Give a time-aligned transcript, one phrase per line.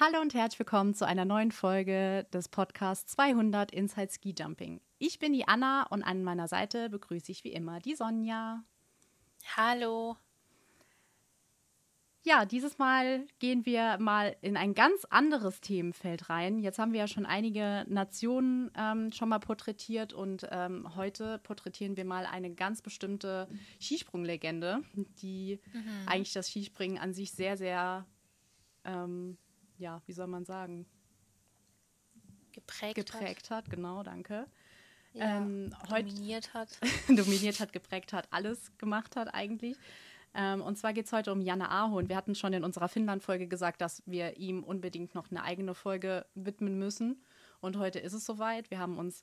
[0.00, 4.80] Hallo und herzlich willkommen zu einer neuen Folge des Podcasts 200 Inside Ski Jumping.
[4.98, 8.64] Ich bin die Anna und an meiner Seite begrüße ich wie immer die Sonja.
[9.56, 10.16] Hallo.
[12.24, 16.58] Ja, dieses Mal gehen wir mal in ein ganz anderes Themenfeld rein.
[16.58, 21.96] Jetzt haben wir ja schon einige Nationen ähm, schon mal porträtiert und ähm, heute porträtieren
[21.96, 23.46] wir mal eine ganz bestimmte
[23.78, 24.82] Skisprunglegende,
[25.22, 26.08] die mhm.
[26.08, 28.06] eigentlich das Skispringen an sich sehr, sehr
[28.84, 29.38] ähm,
[29.78, 30.86] ja, wie soll man sagen?
[32.52, 33.64] Geprägt, geprägt hat.
[33.64, 33.70] hat.
[33.70, 34.46] Genau, danke.
[35.12, 36.68] Ja, ähm, dominiert hat.
[37.08, 39.76] dominiert hat, geprägt hat, alles gemacht hat eigentlich.
[40.34, 42.08] Ähm, und zwar geht es heute um Janne Ahorn.
[42.08, 46.26] Wir hatten schon in unserer Finnland-Folge gesagt, dass wir ihm unbedingt noch eine eigene Folge
[46.34, 47.24] widmen müssen.
[47.60, 48.70] Und heute ist es soweit.
[48.70, 49.22] Wir haben uns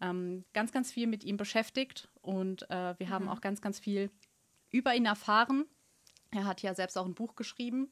[0.00, 3.10] ähm, ganz, ganz viel mit ihm beschäftigt und äh, wir mhm.
[3.10, 4.10] haben auch ganz, ganz viel
[4.70, 5.64] über ihn erfahren.
[6.30, 7.90] Er hat ja selbst auch ein Buch geschrieben,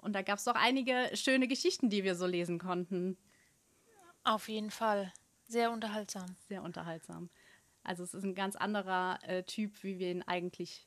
[0.00, 3.16] und da gab es doch einige schöne Geschichten, die wir so lesen konnten.
[4.24, 5.12] Auf jeden Fall.
[5.46, 6.36] Sehr unterhaltsam.
[6.48, 7.30] Sehr unterhaltsam.
[7.82, 10.86] Also es ist ein ganz anderer äh, Typ, wie wir ihn eigentlich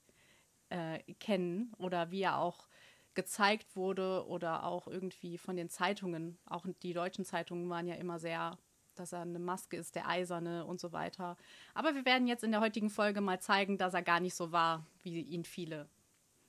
[0.70, 2.68] äh, kennen oder wie er auch
[3.14, 6.38] gezeigt wurde oder auch irgendwie von den Zeitungen.
[6.46, 8.58] Auch die deutschen Zeitungen waren ja immer sehr,
[8.96, 11.38] dass er eine Maske ist, der Eiserne und so weiter.
[11.74, 14.52] Aber wir werden jetzt in der heutigen Folge mal zeigen, dass er gar nicht so
[14.52, 15.88] war, wie ihn viele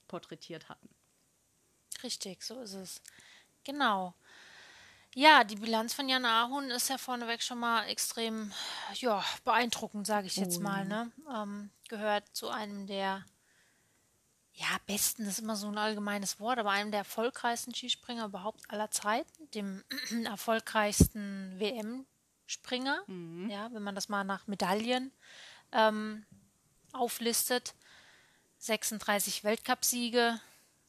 [0.08, 0.88] porträtiert hatten.
[2.05, 3.00] Richtig, so ist es.
[3.64, 4.14] Genau.
[5.14, 8.52] Ja, die Bilanz von Jan Ahun ist ja vorneweg schon mal extrem
[8.94, 10.84] ja, beeindruckend, sage ich jetzt mal.
[10.84, 11.10] Ne?
[11.34, 13.25] Ähm, gehört zu einem der
[14.56, 18.91] ja, besten ist immer so ein allgemeines Wort, aber einem der erfolgreichsten Skispringer überhaupt aller
[18.91, 19.82] Zeiten, dem
[20.27, 23.50] erfolgreichsten WM-Springer, mhm.
[23.50, 25.10] ja, wenn man das mal nach Medaillen
[25.72, 26.25] ähm,
[26.92, 27.75] auflistet.
[28.58, 30.41] 36 Weltcupsiege,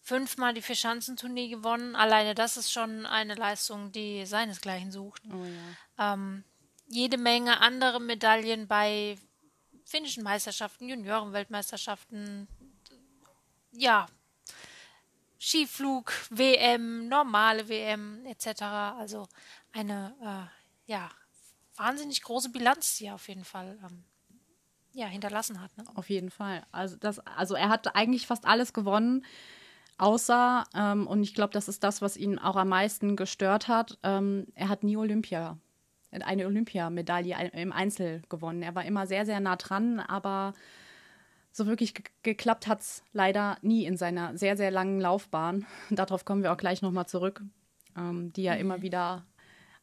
[0.05, 1.95] fünfmal die Vierschanzentournee gewonnen.
[1.95, 5.23] Alleine das ist schon eine Leistung, die seinesgleichen sucht.
[5.33, 6.13] Oh, ja.
[6.13, 6.43] ähm,
[6.87, 9.17] jede Menge andere Medaillen bei
[9.83, 12.47] finnischen Meisterschaften, Juniorenweltmeisterschaften,
[13.71, 14.05] ja,
[15.39, 18.61] Skiflug, WM, normale WM etc.
[18.61, 19.27] Also
[19.71, 21.09] eine äh, ja
[21.77, 24.03] wahnsinnig große Bilanz, die er auf jeden Fall ähm,
[24.93, 25.75] ja hinterlassen hat.
[25.79, 25.83] Ne?
[25.95, 26.63] Auf jeden Fall.
[26.71, 29.25] Also das, also er hat eigentlich fast alles gewonnen
[29.97, 30.65] aussah.
[30.75, 33.97] Ähm, und ich glaube, das ist das, was ihn auch am meisten gestört hat.
[34.03, 35.57] Ähm, er hat nie Olympia,
[36.11, 38.61] eine Olympiamedaille im Einzel gewonnen.
[38.61, 40.53] Er war immer sehr, sehr nah dran, aber
[41.51, 45.65] so wirklich geklappt hat es leider nie in seiner sehr, sehr langen Laufbahn.
[45.89, 47.41] Darauf kommen wir auch gleich nochmal zurück,
[47.97, 48.61] ähm, die ja mhm.
[48.61, 49.25] immer wieder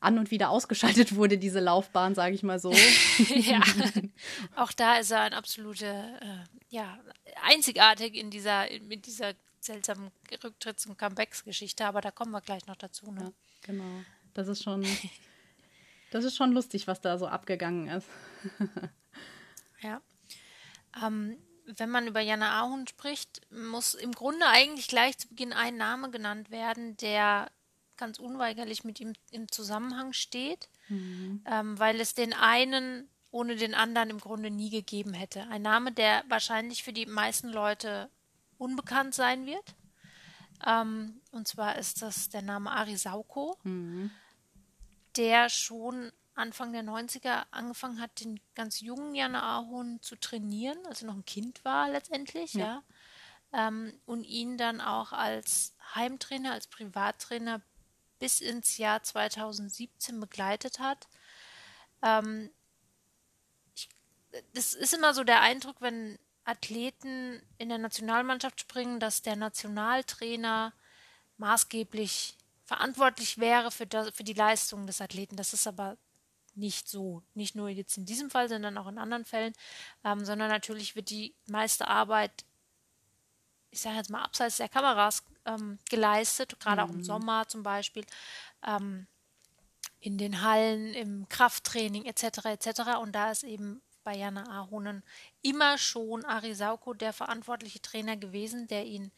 [0.00, 2.72] an und wieder ausgeschaltet wurde, diese Laufbahn, sage ich mal so.
[3.28, 3.60] ja,
[4.56, 6.98] auch da ist er ein absolute, äh, ja,
[7.42, 9.32] einzigartig in dieser, mit dieser
[9.64, 13.10] seltsamen Rücktritts- und Comebacks-Geschichte, aber da kommen wir gleich noch dazu.
[13.12, 13.22] Ne?
[13.22, 14.04] Ja, genau.
[14.34, 14.84] Das ist schon,
[16.10, 18.06] das ist schon lustig, was da so abgegangen ist.
[19.82, 20.00] ja.
[21.02, 25.76] Ähm, wenn man über Jana Ahun spricht, muss im Grunde eigentlich gleich zu Beginn ein
[25.76, 27.50] Name genannt werden, der
[27.96, 31.42] ganz unweigerlich mit ihm im Zusammenhang steht, mhm.
[31.46, 35.46] ähm, weil es den einen ohne den anderen im Grunde nie gegeben hätte.
[35.48, 38.10] Ein Name, der wahrscheinlich für die meisten Leute
[38.62, 39.74] unbekannt sein wird.
[40.64, 44.10] Ähm, und zwar ist das der Name Ari Sauko, mhm.
[45.16, 51.02] der schon Anfang der 90er angefangen hat, den ganz jungen Jan Ahorn zu trainieren, als
[51.02, 52.82] er noch ein Kind war letztendlich, ja.
[53.52, 53.68] ja.
[53.68, 57.60] Ähm, und ihn dann auch als Heimtrainer, als Privattrainer
[58.18, 61.08] bis ins Jahr 2017 begleitet hat.
[62.00, 62.50] Ähm,
[63.74, 63.88] ich,
[64.54, 70.72] das ist immer so der Eindruck, wenn Athleten in der Nationalmannschaft springen, dass der Nationaltrainer
[71.36, 75.36] maßgeblich verantwortlich wäre für, das, für die Leistung des Athleten.
[75.36, 75.96] Das ist aber
[76.54, 77.22] nicht so.
[77.34, 79.52] Nicht nur jetzt in diesem Fall, sondern auch in anderen Fällen.
[80.04, 82.44] Ähm, sondern natürlich wird die meiste Arbeit,
[83.70, 86.88] ich sage jetzt mal, abseits der Kameras ähm, geleistet, gerade mhm.
[86.88, 87.04] auch im mhm.
[87.04, 88.04] Sommer zum Beispiel.
[88.66, 89.06] Ähm,
[90.00, 92.46] in den Hallen, im Krafttraining etc.
[92.46, 92.80] etc.
[93.00, 95.02] Und da ist eben bei Jana Ahonen
[95.42, 99.12] immer schon Arisauko der verantwortliche Trainer gewesen, der ihn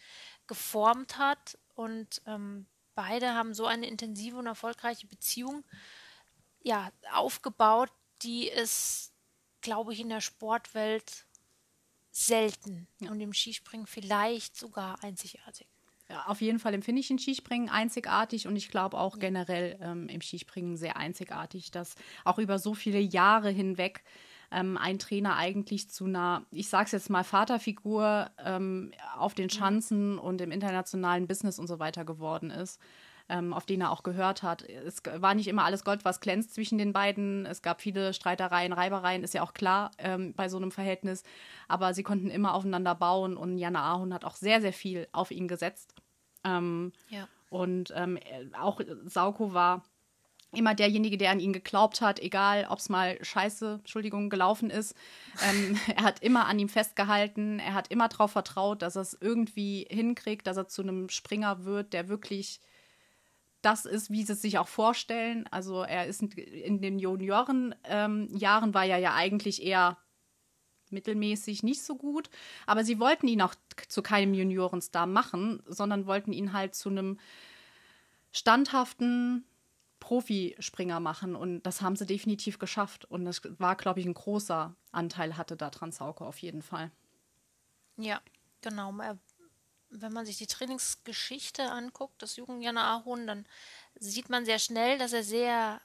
[0.47, 1.59] geformt hat.
[1.75, 5.65] Und ähm, beide haben so eine intensive und erfolgreiche Beziehung
[6.63, 7.91] ja, aufgebaut,
[8.23, 9.13] die es,
[9.61, 11.27] glaube ich, in der Sportwelt
[12.11, 13.11] selten ja.
[13.11, 15.67] und im Skispringen vielleicht sogar einzigartig.
[16.09, 20.21] Ja, auf jeden Fall im finnischen Skispringen einzigartig und ich glaube auch generell ähm, im
[20.21, 21.95] Skispringen sehr einzigartig, dass
[22.25, 24.05] auch über so viele Jahre hinweg
[24.55, 30.19] ähm, ein Trainer eigentlich zu einer, ich sag's jetzt mal, Vaterfigur ähm, auf den Schanzen
[30.19, 32.81] und im internationalen Business und so weiter geworden ist.
[33.27, 34.69] Ähm, auf den er auch gehört hat.
[34.69, 37.47] Es war nicht immer alles Gold, was glänzt zwischen den beiden.
[37.47, 41.23] Es gab viele Streitereien, Reibereien, ist ja auch klar ähm, bei so einem Verhältnis.
[41.67, 45.31] Aber sie konnten immer aufeinander bauen und Jana Ahun hat auch sehr, sehr viel auf
[45.31, 45.95] ihn gesetzt.
[46.45, 47.27] Ähm, ja.
[47.49, 48.19] Und ähm,
[48.61, 49.85] auch Sauko war
[50.55, 54.95] immer derjenige, der an ihn geglaubt hat, egal ob es mal scheiße, Entschuldigung, gelaufen ist.
[55.43, 59.17] Ähm, er hat immer an ihm festgehalten, er hat immer darauf vertraut, dass er es
[59.21, 62.61] irgendwie hinkriegt, dass er zu einem Springer wird, der wirklich
[63.63, 65.47] das ist, wie sie es sich auch vorstellen.
[65.51, 69.97] Also er ist in den Juniorenjahren ähm, war er ja eigentlich eher
[70.91, 72.31] mittelmäßig nicht so gut,
[72.67, 73.55] aber sie wollten ihn auch
[73.89, 77.19] zu keinem Juniorenstar machen, sondern wollten ihn halt zu einem
[78.33, 79.45] standhaften
[80.05, 84.77] Profispringer machen und das haben sie definitiv geschafft und das war, glaube ich, ein großer
[84.93, 86.91] Anteil hatte da Transauke auf jeden Fall.
[87.97, 88.21] Ja,
[88.61, 88.93] genau.
[89.89, 93.47] Wenn man sich die Trainingsgeschichte anguckt, des jungen Jana Ahon, dann
[93.99, 95.81] sieht man sehr schnell, dass er sehr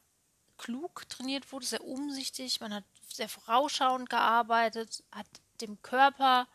[0.57, 2.60] klug trainiert wurde, sehr umsichtig.
[2.60, 5.27] Man hat sehr vorausschauend gearbeitet, hat
[5.62, 6.50] dem Körper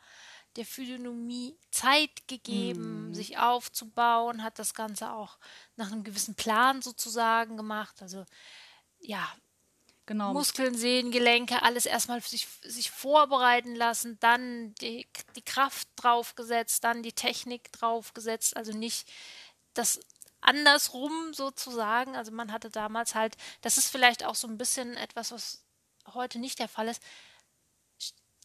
[0.56, 3.14] der Physiognomie Zeit gegeben, mm.
[3.14, 5.38] sich aufzubauen, hat das Ganze auch
[5.76, 8.00] nach einem gewissen Plan sozusagen gemacht.
[8.00, 8.24] Also
[9.00, 9.26] ja,
[10.06, 10.32] genau.
[10.32, 15.06] Muskeln, Sehnen, Gelenke, alles erstmal sich, sich vorbereiten lassen, dann die,
[15.36, 19.10] die Kraft draufgesetzt, dann die Technik draufgesetzt, also nicht
[19.74, 20.00] das
[20.40, 22.16] andersrum sozusagen.
[22.16, 25.64] Also man hatte damals halt, das ist vielleicht auch so ein bisschen etwas, was
[26.12, 27.02] heute nicht der Fall ist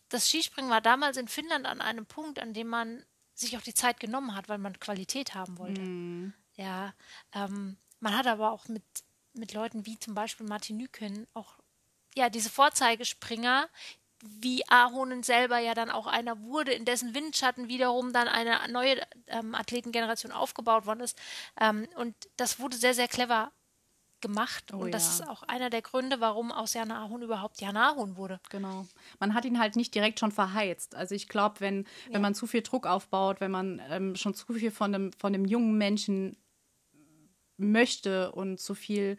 [0.09, 3.03] das Skispringen war damals in Finnland an einem Punkt, an dem man
[3.33, 5.81] sich auch die Zeit genommen hat, weil man Qualität haben wollte.
[5.81, 6.33] Mm.
[6.55, 6.93] Ja,
[7.33, 8.83] ähm, man hat aber auch mit,
[9.33, 11.59] mit Leuten wie zum Beispiel Martin Nüken auch
[12.15, 13.69] ja diese Vorzeigespringer,
[14.21, 19.01] wie Ahonen selber ja dann auch einer wurde, in dessen Windschatten wiederum dann eine neue
[19.27, 21.17] ähm, Athletengeneration aufgebaut worden ist.
[21.59, 23.53] Ähm, und das wurde sehr, sehr clever
[24.21, 24.73] gemacht.
[24.73, 25.25] Oh, und das ja.
[25.25, 28.39] ist auch einer der Gründe, warum aus Jana Ahun überhaupt Jana Ahun wurde.
[28.49, 28.85] Genau.
[29.19, 30.95] Man hat ihn halt nicht direkt schon verheizt.
[30.95, 32.13] Also ich glaube, wenn, ja.
[32.13, 35.33] wenn man zu viel Druck aufbaut, wenn man ähm, schon zu viel von einem, von
[35.33, 36.37] einem jungen Menschen
[37.57, 39.17] möchte und zu viel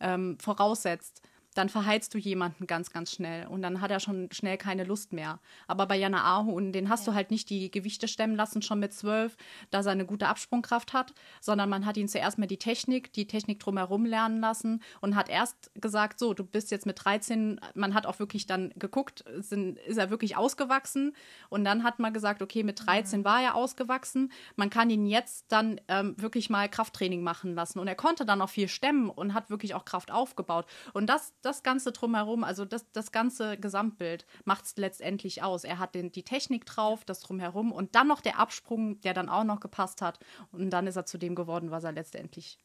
[0.00, 1.22] ähm, voraussetzt,
[1.54, 5.12] dann verheizt du jemanden ganz, ganz schnell und dann hat er schon schnell keine Lust
[5.12, 5.38] mehr.
[5.66, 7.12] Aber bei Jana Ahun, den hast ja.
[7.12, 9.36] du halt nicht die Gewichte stemmen lassen, schon mit zwölf,
[9.70, 13.26] dass er eine gute Absprungkraft hat, sondern man hat ihn zuerst mal die Technik, die
[13.26, 17.94] Technik drumherum lernen lassen und hat erst gesagt, so, du bist jetzt mit 13, man
[17.94, 21.14] hat auch wirklich dann geguckt, sind, ist er wirklich ausgewachsen
[21.50, 23.24] und dann hat man gesagt, okay, mit 13 mhm.
[23.24, 27.88] war er ausgewachsen, man kann ihn jetzt dann ähm, wirklich mal Krafttraining machen lassen und
[27.88, 31.62] er konnte dann auch viel stemmen und hat wirklich auch Kraft aufgebaut und das das
[31.62, 35.64] Ganze drumherum, also das, das ganze Gesamtbild macht es letztendlich aus.
[35.64, 39.28] Er hat den, die Technik drauf, das drumherum und dann noch der Absprung, der dann
[39.28, 40.18] auch noch gepasst hat.
[40.52, 42.58] Und dann ist er zu dem geworden, was er letztendlich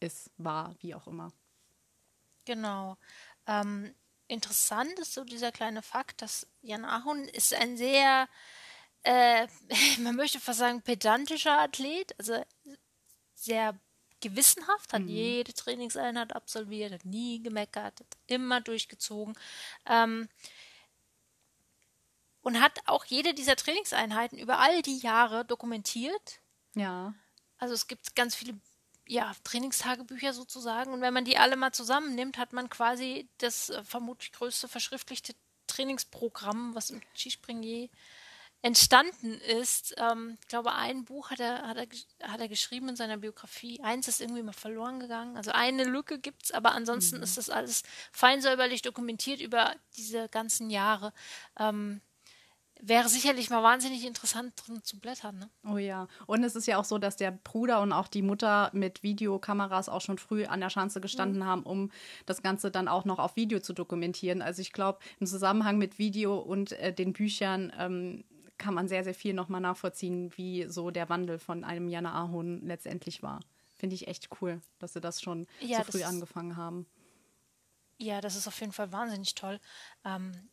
[0.00, 1.32] ist, war, wie auch immer.
[2.44, 2.96] Genau.
[3.46, 3.94] Ähm,
[4.28, 8.28] interessant ist so dieser kleine Fakt, dass Jan Ahun ist ein sehr,
[9.02, 9.46] äh,
[10.00, 12.42] man möchte fast sagen, pedantischer Athlet, also
[13.34, 13.78] sehr
[14.24, 15.08] gewissenhaft, hat mhm.
[15.08, 19.34] jede Trainingseinheit absolviert, hat nie gemeckert, hat immer durchgezogen.
[19.86, 20.28] Ähm,
[22.42, 26.40] und hat auch jede dieser Trainingseinheiten über all die Jahre dokumentiert.
[26.74, 27.14] Ja.
[27.58, 28.54] Also es gibt ganz viele
[29.06, 30.92] ja, Trainingstagebücher sozusagen.
[30.92, 35.34] Und wenn man die alle mal zusammennimmt, hat man quasi das äh, vermutlich größte verschriftlichte
[35.66, 37.88] Trainingsprogramm, was im Skispringen je
[38.64, 39.94] entstanden ist.
[39.98, 43.78] Ähm, ich glaube, ein Buch hat er, hat, er, hat er geschrieben in seiner Biografie.
[43.82, 45.36] Eins ist irgendwie mal verloren gegangen.
[45.36, 47.24] Also eine Lücke gibt es, aber ansonsten mhm.
[47.24, 51.12] ist das alles fein säuberlich dokumentiert über diese ganzen Jahre.
[51.58, 52.00] Ähm,
[52.80, 55.40] wäre sicherlich mal wahnsinnig interessant drin zu blättern.
[55.40, 55.50] Ne?
[55.70, 56.08] Oh ja.
[56.24, 59.90] Und es ist ja auch so, dass der Bruder und auch die Mutter mit Videokameras
[59.90, 61.46] auch schon früh an der Schanze gestanden mhm.
[61.46, 61.90] haben, um
[62.24, 64.40] das Ganze dann auch noch auf Video zu dokumentieren.
[64.40, 68.24] Also ich glaube, im Zusammenhang mit Video und äh, den Büchern ähm,
[68.58, 72.60] kann man sehr, sehr viel nochmal nachvollziehen, wie so der Wandel von einem Jana Ahon
[72.66, 73.40] letztendlich war.
[73.74, 76.86] Finde ich echt cool, dass sie das schon ja, so früh das angefangen haben.
[77.98, 79.60] Ja, das ist auf jeden Fall wahnsinnig toll.
[80.04, 80.50] Ähm,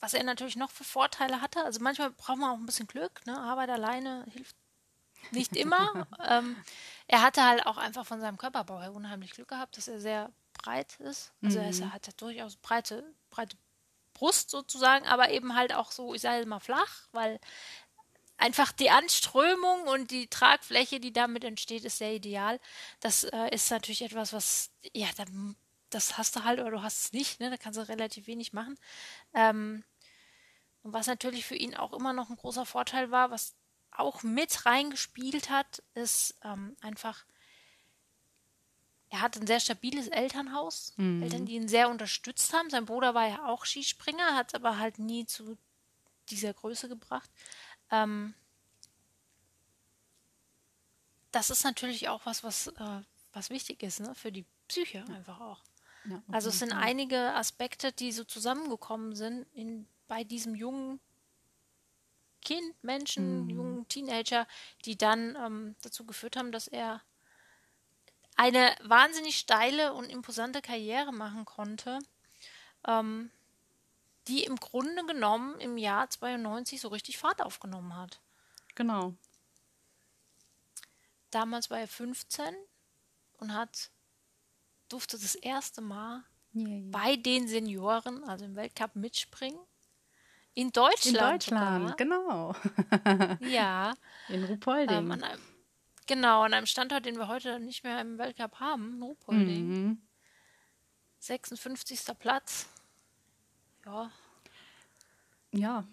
[0.00, 3.24] was er natürlich noch für Vorteile hatte, also manchmal braucht man auch ein bisschen Glück,
[3.26, 3.38] ne?
[3.38, 4.56] Arbeit alleine hilft
[5.30, 6.06] nicht immer.
[6.28, 6.56] ähm,
[7.06, 10.32] er hatte halt auch einfach von seinem Körperbau her unheimlich Glück gehabt, dass er sehr
[10.52, 11.32] breit ist.
[11.42, 11.82] Also mhm.
[11.82, 13.56] er hat durchaus breite, breite
[14.14, 17.40] Brust sozusagen, aber eben halt auch so, ich sage mal flach, weil
[18.36, 22.60] einfach die Anströmung und die Tragfläche, die damit entsteht, ist sehr ideal.
[23.00, 25.24] Das äh, ist natürlich etwas, was, ja, da,
[25.90, 27.50] das hast du halt oder du hast es nicht, ne?
[27.50, 28.78] da kannst du relativ wenig machen.
[29.34, 29.84] Ähm,
[30.82, 33.54] und was natürlich für ihn auch immer noch ein großer Vorteil war, was
[33.90, 37.24] auch mit reingespielt hat, ist ähm, einfach,
[39.14, 41.22] er hat ein sehr stabiles Elternhaus, mhm.
[41.22, 42.68] Eltern, die ihn sehr unterstützt haben.
[42.68, 45.56] Sein Bruder war ja auch Skispringer, hat es aber halt nie zu
[46.30, 47.30] dieser Größe gebracht.
[47.92, 48.34] Ähm,
[51.30, 53.02] das ist natürlich auch was, was, äh,
[53.32, 54.16] was wichtig ist, ne?
[54.16, 55.62] für die Psyche einfach auch.
[56.06, 60.98] Ja, also es sind einige Aspekte, die so zusammengekommen sind in, bei diesem jungen
[62.40, 63.50] Kind, Menschen, mhm.
[63.50, 64.48] jungen Teenager,
[64.84, 67.00] die dann ähm, dazu geführt haben, dass er
[68.36, 71.98] eine wahnsinnig steile und imposante Karriere machen konnte,
[72.86, 73.30] ähm,
[74.28, 78.20] die im Grunde genommen im Jahr 92 so richtig Fahrt aufgenommen hat.
[78.74, 79.14] Genau.
[81.30, 82.54] Damals war er 15
[83.38, 83.90] und hat
[84.88, 86.22] durfte das erste Mal
[86.54, 89.58] yeah, bei den Senioren, also im Weltcup, mitspringen.
[90.54, 91.16] In Deutschland.
[91.16, 91.96] In Deutschland, sogar.
[91.96, 92.54] genau.
[93.48, 93.94] ja.
[94.28, 94.96] In Ruhpolding.
[94.96, 95.40] Ähm, an einem,
[96.06, 99.68] genau, an einem Standort, den wir heute nicht mehr im Weltcup haben, Ruhpolding.
[99.68, 99.98] Mhm.
[101.18, 102.00] 56.
[102.18, 102.68] Platz.
[103.86, 104.10] Ja.
[105.52, 105.84] Ja,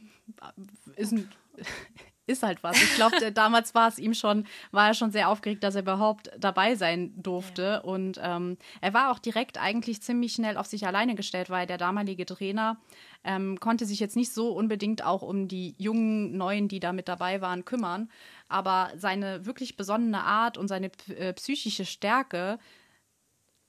[0.95, 1.31] ist ein
[2.27, 2.81] ist halt was.
[2.81, 6.31] Ich glaube, damals war es ihm schon, war er schon sehr aufgeregt, dass er überhaupt
[6.39, 7.61] dabei sein durfte.
[7.61, 7.77] Ja.
[7.79, 11.77] Und ähm, er war auch direkt eigentlich ziemlich schnell auf sich alleine gestellt, weil der
[11.77, 12.77] damalige Trainer
[13.23, 17.07] ähm, konnte sich jetzt nicht so unbedingt auch um die jungen Neuen, die da mit
[17.07, 18.09] dabei waren, kümmern.
[18.51, 22.59] Aber seine wirklich besonnene Art und seine äh, psychische Stärke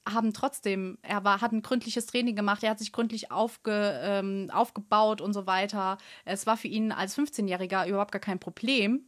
[0.09, 4.51] haben trotzdem, er war, hat ein gründliches Training gemacht, er hat sich gründlich aufge, ähm,
[4.53, 5.99] aufgebaut und so weiter.
[6.25, 9.05] Es war für ihn als 15-Jähriger überhaupt gar kein Problem,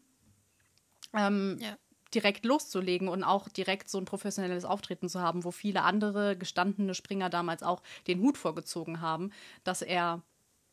[1.13, 1.77] ähm, ja.
[2.15, 6.95] direkt loszulegen und auch direkt so ein professionelles Auftreten zu haben, wo viele andere gestandene
[6.95, 9.33] Springer damals auch den Hut vorgezogen haben,
[9.65, 10.23] dass er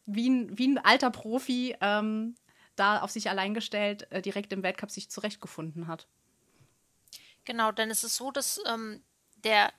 [0.06, 2.36] wie ein, wie ein alter Profi ähm,
[2.82, 6.08] da auf sich allein gestellt äh, direkt im Weltcup sich zurechtgefunden hat.
[7.46, 9.04] Genau, denn es ist so, dass ähm,
[9.44, 9.72] der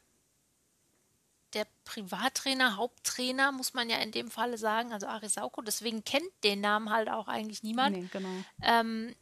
[1.55, 6.63] der Privattrainer, Haupttrainer, muss man ja in dem Falle sagen, also Arisauko, deswegen kennt den
[6.63, 7.95] Namen halt auch eigentlich niemand.
[7.95, 8.43] Nee, genau.
[8.63, 9.15] Ähm,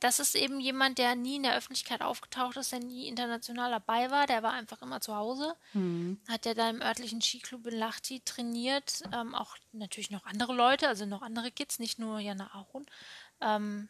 [0.00, 4.10] das ist eben jemand, der nie in der Öffentlichkeit aufgetaucht ist, der nie international dabei
[4.10, 5.54] war, der war einfach immer zu Hause.
[5.72, 6.20] Mhm.
[6.28, 10.88] Hat ja da im örtlichen Skiclub in Lahti trainiert, ähm, auch natürlich noch andere Leute,
[10.88, 12.84] also noch andere Kids, nicht nur Jana Ahun.
[13.40, 13.88] Ähm,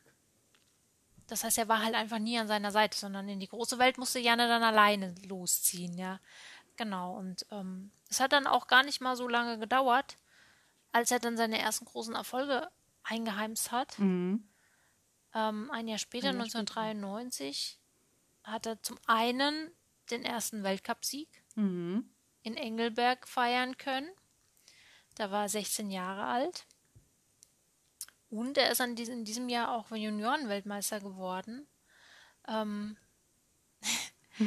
[1.27, 3.99] das heißt, er war halt einfach nie an seiner Seite, sondern in die große Welt
[3.99, 6.21] musste Jana dann alleine losziehen, ja.
[6.77, 10.19] Genau, und ähm, es hat dann auch gar nicht mal so lange gedauert,
[10.93, 12.69] als er dann seine ersten großen Erfolge
[13.03, 13.99] eingeheimst hat.
[13.99, 14.47] Mhm.
[15.37, 17.79] Ähm, ein Jahr später, ein Jahr 1993,
[18.41, 18.53] später.
[18.53, 19.71] hat er zum einen
[20.11, 22.09] den ersten Weltcupsieg mhm.
[22.43, 24.09] in Engelberg feiern können.
[25.17, 26.67] Da war er 16 Jahre alt.
[28.31, 31.67] Und er ist in diesem Jahr auch Juniorenweltmeister geworden.
[32.49, 32.97] Ähm,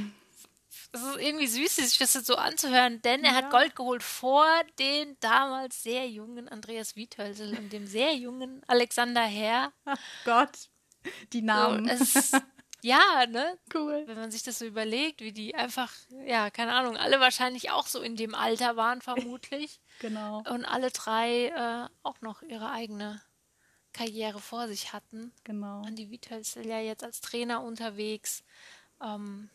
[0.91, 3.37] es ist irgendwie süß, sich das so anzuhören, denn er ja.
[3.37, 4.47] hat Gold geholt vor
[4.79, 9.71] den damals sehr jungen Andreas Wiethölsel und dem sehr jungen Alexander Herr.
[9.85, 10.69] Ach Gott,
[11.33, 11.85] die Namen.
[11.85, 12.31] So, es,
[12.81, 13.57] ja, ne?
[13.73, 14.03] Cool.
[14.05, 15.93] Wenn man sich das so überlegt, wie die einfach,
[16.25, 19.79] ja, keine Ahnung, alle wahrscheinlich auch so in dem Alter waren, vermutlich.
[19.99, 20.43] genau.
[20.49, 23.21] Und alle drei äh, auch noch ihre eigene
[23.93, 25.33] Karriere vor sich hatten.
[25.43, 25.81] Genau.
[25.81, 28.43] Andi Wiethölsel ja jetzt als Trainer unterwegs.
[29.01, 29.49] Ähm,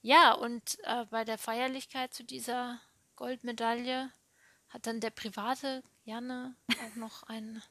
[0.00, 2.80] ja, und äh, bei der Feierlichkeit zu dieser
[3.16, 4.10] Goldmedaille
[4.68, 7.62] hat dann der private Janne auch noch ein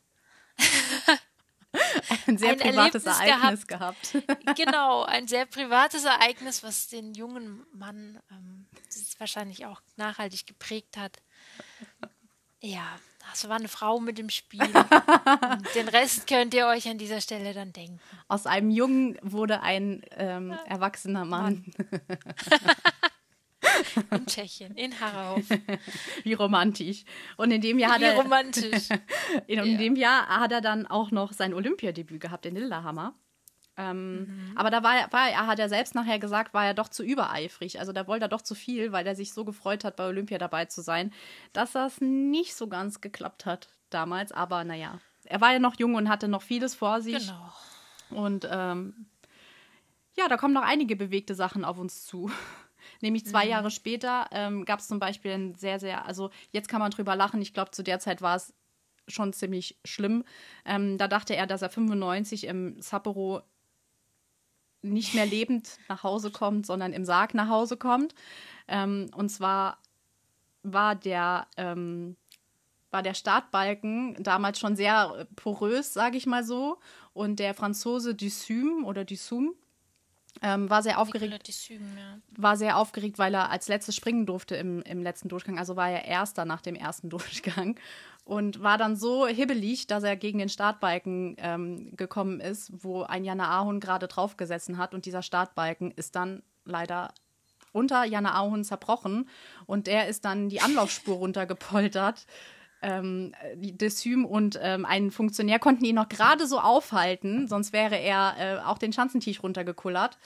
[2.27, 4.13] ein sehr ein privates Ereignis gehabt.
[4.13, 4.57] gehabt.
[4.57, 8.65] genau, ein sehr privates Ereignis, was den jungen Mann ähm,
[9.17, 11.21] wahrscheinlich auch nachhaltig geprägt hat.
[12.59, 12.99] Ja,
[13.29, 14.67] das war eine Frau mit dem Spiel.
[15.75, 17.99] den Rest könnt ihr euch an dieser Stelle dann denken.
[18.27, 21.65] Aus einem Jungen wurde ein ähm, erwachsener Mann.
[24.11, 25.43] in Tschechien, in Harauf.
[26.23, 27.03] Wie romantisch.
[27.37, 28.13] Und in dem Jahr hat er.
[28.13, 28.89] Wie romantisch.
[29.47, 29.77] in, in ja.
[29.77, 33.13] dem Jahr hat er dann auch noch sein Olympiadebüt gehabt in Lillehammer.
[33.77, 34.51] Ähm, mhm.
[34.55, 37.79] Aber da war, war er, hat er selbst nachher gesagt, war er doch zu übereifrig.
[37.79, 40.37] Also da wollte er doch zu viel, weil er sich so gefreut hat, bei Olympia
[40.37, 41.13] dabei zu sein,
[41.53, 44.31] dass das nicht so ganz geklappt hat damals.
[44.31, 47.27] Aber naja, er war ja noch jung und hatte noch vieles vor sich.
[47.27, 48.21] Genau.
[48.23, 49.05] Und ähm,
[50.17, 52.29] ja, da kommen noch einige bewegte Sachen auf uns zu.
[53.01, 53.51] Nämlich zwei mhm.
[53.51, 57.15] Jahre später ähm, gab es zum Beispiel ein sehr, sehr, also jetzt kann man drüber
[57.15, 57.41] lachen.
[57.41, 58.53] Ich glaube, zu der Zeit war es
[59.07, 60.23] schon ziemlich schlimm.
[60.65, 63.41] Ähm, da dachte er, dass er 95 im Sapporo
[64.81, 68.15] nicht mehr lebend nach Hause kommt, sondern im Sarg nach Hause kommt.
[68.67, 69.77] Ähm, und zwar
[70.63, 72.15] war der, ähm,
[72.89, 76.79] war der Startbalken damals schon sehr porös, sage ich mal so.
[77.13, 79.53] Und der Franzose Dussum oder Dussum
[80.41, 81.47] ähm, war sehr aufgeregt.
[81.47, 82.19] Dussum, ja.
[82.35, 85.59] War sehr aufgeregt, weil er als letztes springen durfte im, im letzten Durchgang.
[85.59, 87.79] Also war er erster nach dem ersten Durchgang.
[88.23, 93.23] Und war dann so hibbelig, dass er gegen den Startbalken ähm, gekommen ist, wo ein
[93.23, 94.93] Jana Ahun gerade draufgesessen hat.
[94.93, 97.13] Und dieser Startbalken ist dann leider
[97.71, 99.27] unter Jana Ahun zerbrochen.
[99.65, 102.25] Und der ist dann die Anlaufspur runtergepoltert
[102.81, 108.35] ähm, Desüm und ähm, ein Funktionär konnten ihn noch gerade so aufhalten, sonst wäre er
[108.39, 110.17] äh, auch den Schanzentisch runtergekullert.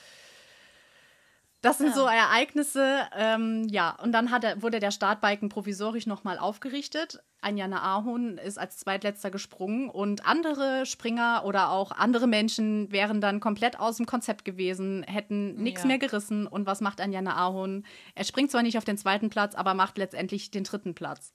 [1.62, 1.94] Das sind ja.
[1.94, 3.96] so Ereignisse, ähm, ja.
[4.02, 7.24] Und dann hat er, wurde der Startbalken provisorisch nochmal aufgerichtet.
[7.40, 13.40] Anjana Ahun ist als Zweitletzter gesprungen und andere Springer oder auch andere Menschen wären dann
[13.40, 15.88] komplett aus dem Konzept gewesen, hätten nichts ja.
[15.88, 16.46] mehr gerissen.
[16.46, 17.84] Und was macht Anjana Ahun?
[18.14, 21.32] Er springt zwar nicht auf den zweiten Platz, aber macht letztendlich den dritten Platz.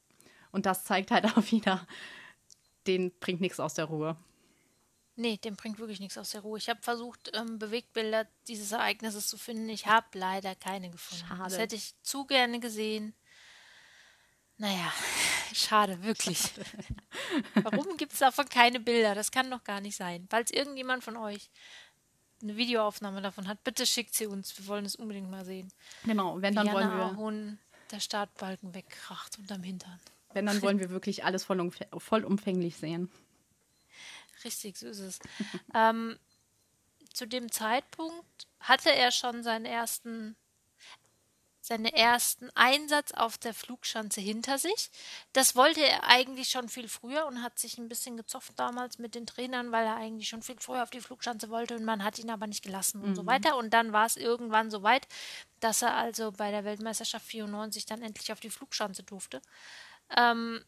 [0.51, 1.86] Und das zeigt halt auch wieder,
[2.88, 4.17] den bringt nichts aus der Ruhe.
[5.15, 6.58] Nee, dem bringt wirklich nichts aus der Ruhe.
[6.58, 9.70] Ich habe versucht, ähm, Bewegtbilder dieses Ereignisses zu finden.
[9.70, 11.25] Ich habe leider keine gefunden.
[11.27, 11.43] Schade.
[11.43, 13.13] Das hätte ich zu gerne gesehen.
[14.58, 14.91] Naja,
[15.53, 16.39] schade, wirklich.
[16.39, 16.65] Schade.
[17.72, 19.13] Warum gibt es davon keine Bilder?
[19.13, 20.27] Das kann doch gar nicht sein.
[20.29, 21.50] Falls irgendjemand von euch
[22.41, 24.58] eine Videoaufnahme davon hat, bitte schickt sie uns.
[24.58, 25.72] Wir wollen es unbedingt mal sehen.
[26.03, 27.05] Genau, wenn dann Wie wollen wir.
[27.05, 27.60] Ahun
[27.91, 30.00] der Startbalken wegkracht unterm Hintern.
[30.33, 33.09] Wenn, dann wollen wir wirklich alles vollumf vollumfänglich sehen.
[34.43, 35.19] Richtig, so ist es.
[35.75, 36.17] ähm,
[37.13, 40.35] zu dem Zeitpunkt hatte er schon seinen ersten,
[41.59, 44.89] seinen ersten Einsatz auf der Flugschanze hinter sich.
[45.33, 49.13] Das wollte er eigentlich schon viel früher und hat sich ein bisschen gezofft damals mit
[49.13, 52.17] den Trainern, weil er eigentlich schon viel früher auf die Flugschanze wollte und man hat
[52.17, 53.03] ihn aber nicht gelassen mhm.
[53.05, 53.27] und so mhm.
[53.27, 53.57] weiter.
[53.57, 55.07] Und dann war es irgendwann so weit,
[55.59, 59.41] dass er also bei der Weltmeisterschaft 94 dann endlich auf die Flugschanze durfte.
[60.15, 60.63] Ähm,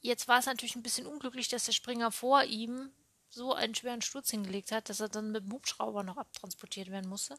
[0.00, 2.90] jetzt war es natürlich ein bisschen unglücklich, dass der Springer vor ihm
[3.30, 7.08] so einen schweren Sturz hingelegt hat, dass er dann mit dem Hubschrauber noch abtransportiert werden
[7.08, 7.36] musste.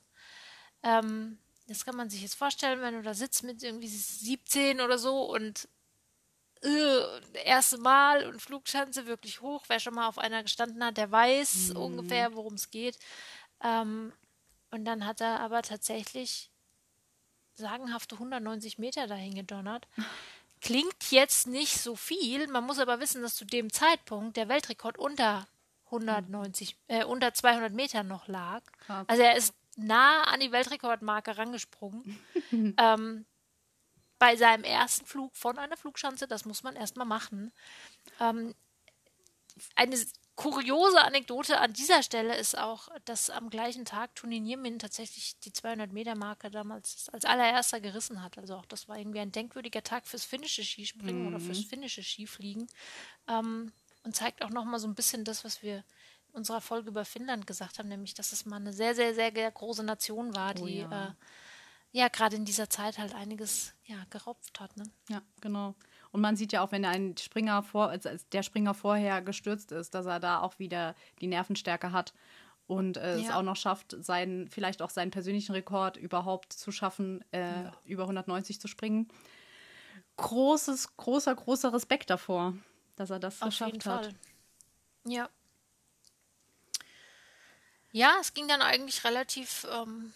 [0.84, 4.98] Ähm, das kann man sich jetzt vorstellen, wenn du da sitzt mit irgendwie 17 oder
[4.98, 5.68] so und
[6.62, 9.64] äh, erste Mal und Flugschanze wirklich hoch.
[9.68, 11.78] Wer schon mal auf einer gestanden hat, der weiß mhm.
[11.78, 12.98] ungefähr, worum es geht.
[13.64, 14.12] Ähm,
[14.72, 16.52] und dann hat er aber tatsächlich
[17.56, 19.88] sagenhafte 190 Meter dahin gedonnert.
[20.62, 24.98] Klingt jetzt nicht so viel, man muss aber wissen, dass zu dem Zeitpunkt der Weltrekord
[24.98, 25.48] unter
[25.86, 28.62] 190, äh, unter 200 Metern noch lag.
[28.86, 29.08] Krass.
[29.08, 32.20] Also er ist nah an die Weltrekordmarke rangesprungen.
[32.78, 33.26] ähm,
[34.20, 37.54] bei seinem ersten Flug von einer Flugschanze, das muss man erstmal machen.
[38.20, 38.54] Ähm,
[39.76, 39.98] eine
[40.40, 45.52] kuriose Anekdote an dieser Stelle ist auch, dass am gleichen Tag Toni Niermin tatsächlich die
[45.52, 48.38] 200-Meter-Marke damals als allererster gerissen hat.
[48.38, 51.28] Also auch das war irgendwie ein denkwürdiger Tag fürs finnische Skispringen mhm.
[51.28, 52.68] oder fürs finnische Skifliegen.
[53.28, 53.74] Ähm,
[54.06, 55.84] und zeigt auch nochmal so ein bisschen das, was wir
[56.30, 59.34] in unserer Folge über Finnland gesagt haben, nämlich, dass es mal eine sehr, sehr, sehr,
[59.34, 61.12] sehr große Nation war, oh, die ja, äh,
[61.92, 64.76] ja gerade in dieser Zeit halt einiges ja, geraubt hat.
[64.78, 64.84] Ne?
[65.10, 65.76] Ja, genau.
[66.12, 69.94] Und man sieht ja auch, wenn ein Springer vor, als der Springer vorher gestürzt ist,
[69.94, 72.14] dass er da auch wieder die Nervenstärke hat
[72.68, 73.30] und äh, ja.
[73.30, 77.72] es auch noch schafft, seinen, vielleicht auch seinen persönlichen Rekord überhaupt zu schaffen, äh, ja.
[77.86, 79.08] über 190 zu springen.
[80.18, 82.54] Großes, großer, großer Respekt davor,
[82.96, 84.06] dass er das Auf geschafft hat.
[84.06, 84.16] Fall.
[85.06, 85.30] Ja.
[87.92, 90.14] Ja, es ging dann eigentlich relativ ähm,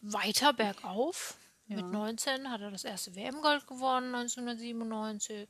[0.00, 1.36] weiter bergauf.
[1.68, 1.76] Ja.
[1.76, 5.48] Mit 19 hat er das erste WM-Gold gewonnen, 1997.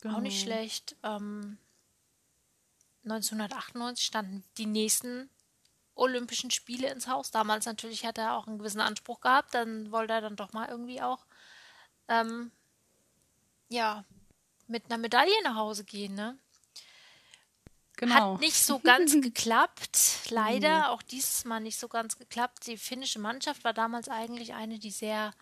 [0.00, 0.16] Genau.
[0.16, 0.96] Auch nicht schlecht.
[1.02, 1.58] Ähm,
[3.04, 5.28] 1998 standen die nächsten
[5.94, 7.30] Olympischen Spiele ins Haus.
[7.30, 9.54] Damals natürlich hat er auch einen gewissen Anspruch gehabt.
[9.54, 11.26] Dann wollte er dann doch mal irgendwie auch
[12.08, 12.50] ähm,
[13.68, 14.04] ja
[14.66, 16.14] mit einer Medaille nach Hause gehen.
[16.14, 16.38] Ne?
[18.00, 18.32] Genau.
[18.34, 20.78] Hat nicht so ganz geklappt, leider.
[20.78, 20.84] Mhm.
[20.84, 22.66] Auch dieses Mal nicht so ganz geklappt.
[22.66, 25.34] Die finnische Mannschaft war damals eigentlich eine, die sehr,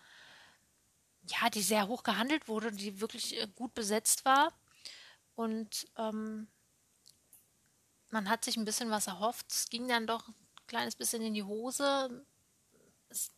[1.28, 4.52] ja, die sehr hoch gehandelt wurde, die wirklich äh, gut besetzt war.
[5.36, 6.48] Und ähm,
[8.10, 9.46] man hat sich ein bisschen was erhofft.
[9.52, 10.34] Es ging dann doch ein
[10.66, 12.26] kleines bisschen in die Hose.
[13.08, 13.30] Es,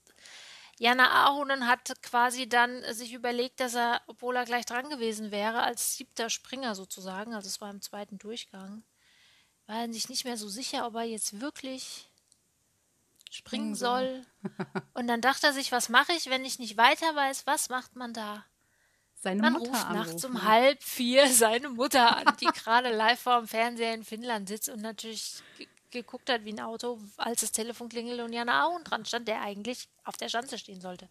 [0.79, 5.63] Jana Ahonen hat quasi dann sich überlegt, dass er, obwohl er gleich dran gewesen wäre,
[5.63, 8.83] als siebter Springer sozusagen, also es war im zweiten Durchgang,
[9.71, 12.09] war er sich nicht mehr so sicher, ob er jetzt wirklich
[13.31, 14.27] springen soll.
[14.95, 17.47] Und dann dachte er sich, was mache ich, wenn ich nicht weiter weiß?
[17.47, 18.45] Was macht man da?
[19.15, 20.11] Seine man Mutter ruft anrufen.
[20.11, 24.49] nachts um halb vier seine Mutter an, die gerade live vor dem Fernseher in Finnland
[24.49, 25.41] sitzt und natürlich
[25.91, 29.41] geguckt hat wie ein Auto, als das Telefon klingelt und Jana Auen dran stand, der
[29.41, 31.09] eigentlich auf der Schanze stehen sollte.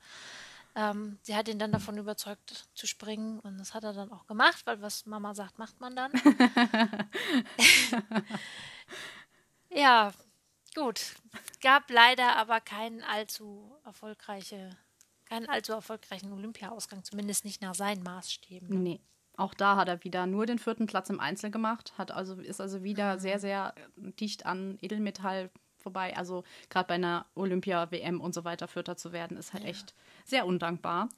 [0.75, 4.27] Ähm, sie hat ihn dann davon überzeugt zu springen und das hat er dann auch
[4.27, 6.11] gemacht, weil was Mama sagt, macht man dann.
[9.69, 10.13] ja,
[10.75, 11.15] gut.
[11.61, 14.69] Gab leider aber keinen allzu erfolgreiche,
[15.25, 18.81] keinen allzu erfolgreichen Olympiaausgang, zumindest nicht nach seinen Maßstäben.
[18.81, 19.01] Nee.
[19.35, 22.59] Auch da hat er wieder nur den vierten Platz im Einzel gemacht, hat also, ist
[22.59, 23.19] also wieder mhm.
[23.19, 26.15] sehr, sehr dicht an Edelmetall vorbei.
[26.15, 29.69] Also gerade bei einer Olympia-WM und so weiter Vierter zu werden, ist halt ja.
[29.69, 31.09] echt sehr undankbar.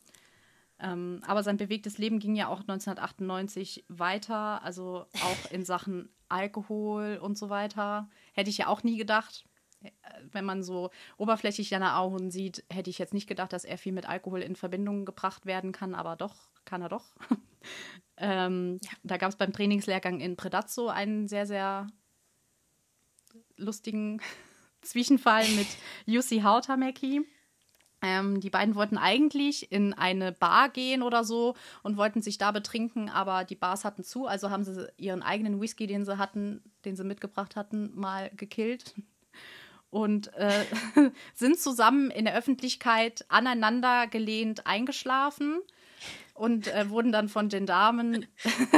[0.79, 7.19] Ähm, aber sein bewegtes Leben ging ja auch 1998 weiter, also auch in Sachen Alkohol
[7.21, 8.09] und so weiter.
[8.33, 9.45] Hätte ich ja auch nie gedacht.
[9.83, 9.91] Äh,
[10.31, 13.93] wenn man so oberflächlich Jana Auhun sieht, hätte ich jetzt nicht gedacht, dass er viel
[13.93, 17.05] mit Alkohol in Verbindung gebracht werden kann, aber doch, kann er doch.
[18.17, 18.91] Ähm, ja.
[19.03, 21.87] Da gab es beim Trainingslehrgang in Predazzo einen sehr, sehr
[23.57, 24.21] lustigen
[24.81, 25.67] Zwischenfall mit
[26.05, 27.21] Jussi Hautamäki.
[28.01, 32.51] Ähm, die beiden wollten eigentlich in eine Bar gehen oder so und wollten sich da
[32.51, 36.63] betrinken, aber die Bars hatten zu, also haben sie ihren eigenen Whisky, den sie hatten,
[36.83, 38.95] den sie mitgebracht hatten, mal gekillt
[39.91, 40.65] und äh,
[41.35, 45.61] sind zusammen in der Öffentlichkeit aneinander gelehnt eingeschlafen
[46.33, 48.25] und äh, wurden dann von den Damen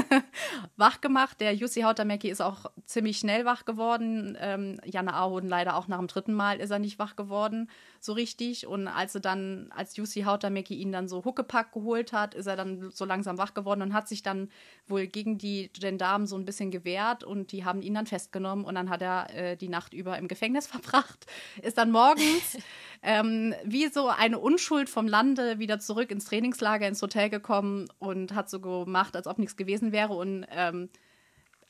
[0.78, 1.39] wach gemacht.
[1.39, 4.38] Der Jussi Hautamäki ist auch ziemlich schnell wach geworden.
[4.39, 8.13] Ähm, Janne Ahoden leider auch nach dem dritten Mal ist er nicht wach geworden, so
[8.13, 8.68] richtig.
[8.68, 12.56] Und als er dann, als Jussi Hautamäki ihn dann so Huckepack geholt hat, ist er
[12.56, 14.50] dann so langsam wach geworden und hat sich dann
[14.88, 18.76] wohl gegen die Gendarmen so ein bisschen gewehrt und die haben ihn dann festgenommen und
[18.76, 21.26] dann hat er äh, die Nacht über im Gefängnis verbracht.
[21.62, 22.58] Ist dann morgens
[23.04, 28.34] ähm, wie so eine Unschuld vom Lande wieder zurück ins Trainingslager, ins Hotel gekommen und
[28.34, 30.13] hat so gemacht, als ob nichts gewesen wäre.
[30.13, 30.89] Und ähm,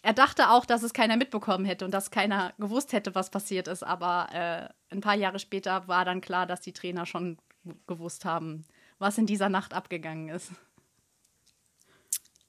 [0.03, 3.67] er dachte auch, dass es keiner mitbekommen hätte und dass keiner gewusst hätte, was passiert
[3.67, 3.83] ist.
[3.83, 7.37] Aber äh, ein paar Jahre später war dann klar, dass die Trainer schon
[7.87, 8.65] gewusst haben,
[8.99, 10.51] was in dieser Nacht abgegangen ist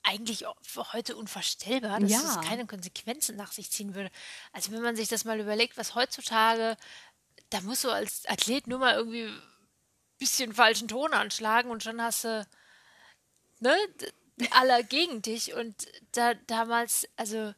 [0.04, 2.18] eigentlich für heute unvorstellbar, dass ja.
[2.18, 4.10] es keine Konsequenzen nach sich ziehen würde.
[4.52, 6.76] Also wenn man sich das mal überlegt, was heutzutage
[7.54, 9.42] da musst du als Athlet nur mal irgendwie ein
[10.18, 12.44] bisschen falschen Ton anschlagen und schon hast du
[13.60, 13.76] ne,
[14.50, 15.54] alle gegen dich.
[15.54, 17.54] Und da damals, also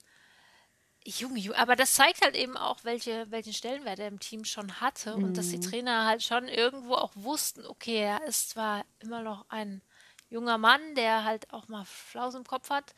[1.03, 4.83] Junge, Junge, aber das zeigt halt eben auch, welche, welchen Stellenwert er im Team schon
[4.83, 5.25] hatte mhm.
[5.25, 5.63] und dass die mhm.
[5.63, 9.81] Trainer halt schon irgendwo auch wussten, okay, er ist zwar immer noch ein
[10.29, 12.95] junger Mann, der halt auch mal Flaus im Kopf hat,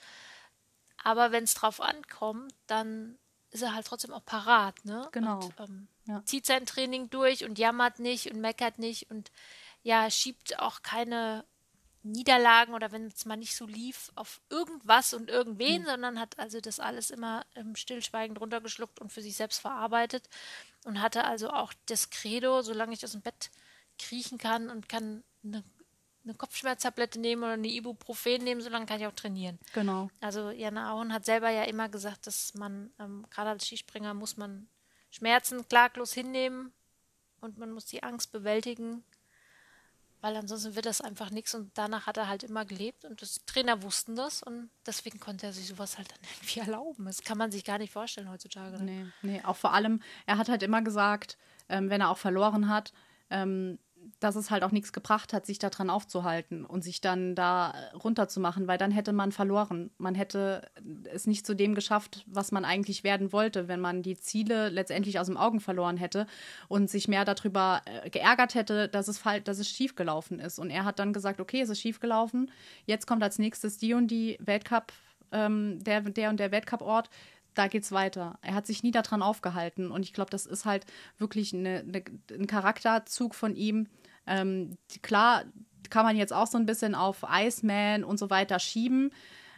[1.05, 3.19] aber wenn es drauf ankommt, dann
[3.51, 5.09] ist er halt trotzdem auch parat, ne?
[5.13, 5.41] Genau.
[5.41, 6.23] Und, ähm, ja.
[6.25, 9.31] zieht sein Training durch und jammert nicht und meckert nicht und
[9.83, 11.45] ja, schiebt auch keine
[12.03, 15.87] Niederlagen oder wenn es mal nicht so lief, auf irgendwas und irgendwen, mhm.
[15.87, 20.29] sondern hat also das alles immer im Stillschweigen drunter geschluckt und für sich selbst verarbeitet
[20.85, 23.51] und hatte also auch das Credo, solange ich aus dem Bett
[23.99, 25.65] kriechen kann und kann eine
[26.29, 29.59] eine Kopfschmerztablette nehmen oder eine Ibuprofen nehmen, solange kann ich auch trainieren.
[29.73, 30.11] Genau.
[30.21, 34.37] Also Jana Auen hat selber ja immer gesagt, dass man, ähm, gerade als Skispringer, muss
[34.37, 34.69] man
[35.11, 36.73] Schmerzen klaglos hinnehmen
[37.41, 39.03] und man muss die Angst bewältigen,
[40.21, 43.45] weil ansonsten wird das einfach nichts und danach hat er halt immer gelebt und das
[43.47, 47.07] Trainer wussten das und deswegen konnte er sich sowas halt dann irgendwie erlauben.
[47.07, 48.83] Das kann man sich gar nicht vorstellen heutzutage.
[48.83, 48.85] Ne?
[48.85, 51.39] Nee, nee, auch vor allem, er hat halt immer gesagt,
[51.69, 52.93] ähm, wenn er auch verloren hat,
[53.31, 53.79] ähm,
[54.21, 58.67] dass es halt auch nichts gebracht hat, sich daran aufzuhalten und sich dann da runterzumachen,
[58.67, 59.91] weil dann hätte man verloren.
[59.99, 60.69] Man hätte
[61.13, 65.19] es nicht zu dem geschafft, was man eigentlich werden wollte, wenn man die Ziele letztendlich
[65.21, 66.27] aus dem Augen verloren hätte
[66.67, 70.59] und sich mehr darüber äh, geärgert hätte, dass es, dass es schiefgelaufen ist.
[70.59, 72.51] Und er hat dann gesagt, okay, es ist schiefgelaufen,
[72.87, 74.93] jetzt kommt als nächstes die und die Weltcup,
[75.31, 77.11] ähm, der, der und der Weltcup-Ort
[77.59, 78.39] da geht's weiter.
[78.43, 79.91] Er hat sich nie daran aufgehalten.
[79.91, 80.87] Und ich glaube, das ist halt
[81.19, 83.89] wirklich eine, eine, ein Charakterzug von ihm.
[84.27, 85.45] Ähm, klar
[85.91, 89.11] kann man jetzt auch so ein bisschen auf Iceman und so weiter schieben.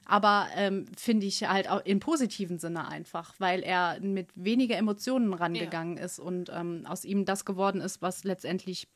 [0.06, 5.34] Aber ähm, finde ich halt auch im positiven Sinne einfach, weil er mit weniger Emotionen
[5.34, 6.04] rangegangen ja.
[6.04, 8.88] ist und ähm, aus ihm das geworden ist, was letztendlich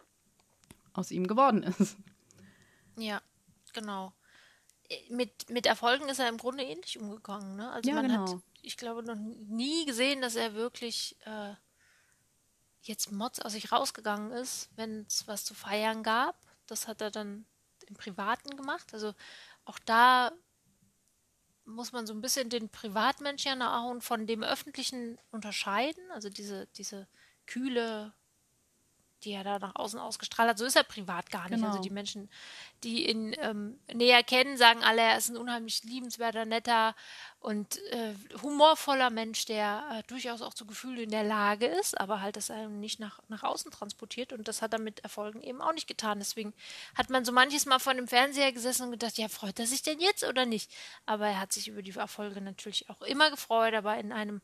[0.93, 1.99] aus ihm geworden ist.
[2.97, 3.21] Ja,
[3.73, 4.13] genau.
[5.09, 7.57] Mit, mit Erfolgen ist er im Grunde ähnlich umgegangen.
[7.57, 7.71] Ne?
[7.71, 8.33] Also ja, man genau.
[8.33, 11.55] hat ich glaube, noch nie gesehen, dass er wirklich äh,
[12.83, 16.37] jetzt Mods aus sich rausgegangen ist, wenn es was zu feiern gab.
[16.67, 17.47] Das hat er dann
[17.87, 18.93] im Privaten gemacht.
[18.93, 19.15] Also
[19.65, 20.33] auch da
[21.65, 23.57] muss man so ein bisschen den Privatmensch ja
[24.01, 26.11] von dem Öffentlichen unterscheiden.
[26.11, 27.07] Also diese, diese
[27.47, 28.13] kühle,
[29.25, 30.59] die er da nach außen ausgestrahlt hat.
[30.59, 31.53] So ist er privat gar nicht.
[31.53, 31.69] Also genau.
[31.71, 32.29] Also die Menschen,
[32.83, 36.95] die ihn ähm, näher kennen, sagen alle, er ist ein unheimlich liebenswerter, netter
[37.41, 42.21] und äh, humorvoller Mensch, der äh, durchaus auch zu Gefühlen in der Lage ist, aber
[42.21, 45.61] halt das er nicht nach, nach außen transportiert und das hat er mit Erfolgen eben
[45.61, 46.19] auch nicht getan.
[46.19, 46.55] Deswegen
[46.95, 49.83] hat man so manches Mal vor dem Fernseher gesessen und gedacht, ja, freut er sich
[49.83, 50.71] denn jetzt oder nicht?
[51.07, 54.41] Aber er hat sich über die Erfolge natürlich auch immer gefreut, aber in einem,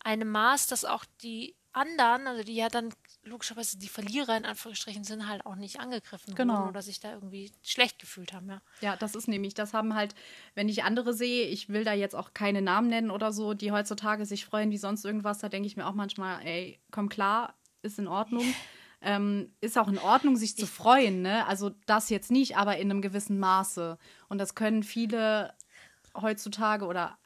[0.00, 5.04] einem Maß, dass auch die anderen, also die ja dann logischerweise die Verlierer in Anführungsstrichen
[5.04, 6.54] sind, halt auch nicht angegriffen genau.
[6.58, 8.48] wurden oder sich da irgendwie schlecht gefühlt haben.
[8.48, 8.62] Ja.
[8.80, 10.14] ja, das ist nämlich, das haben halt,
[10.54, 13.72] wenn ich andere sehe, ich will da jetzt auch keine Namen nennen oder so, die
[13.72, 17.54] heutzutage sich freuen wie sonst irgendwas, da denke ich mir auch manchmal, ey, komm klar,
[17.82, 18.44] ist in Ordnung.
[19.02, 21.46] Ähm, ist auch in Ordnung, sich zu freuen, ne?
[21.46, 23.96] Also das jetzt nicht, aber in einem gewissen Maße.
[24.28, 25.54] Und das können viele
[26.14, 27.18] heutzutage oder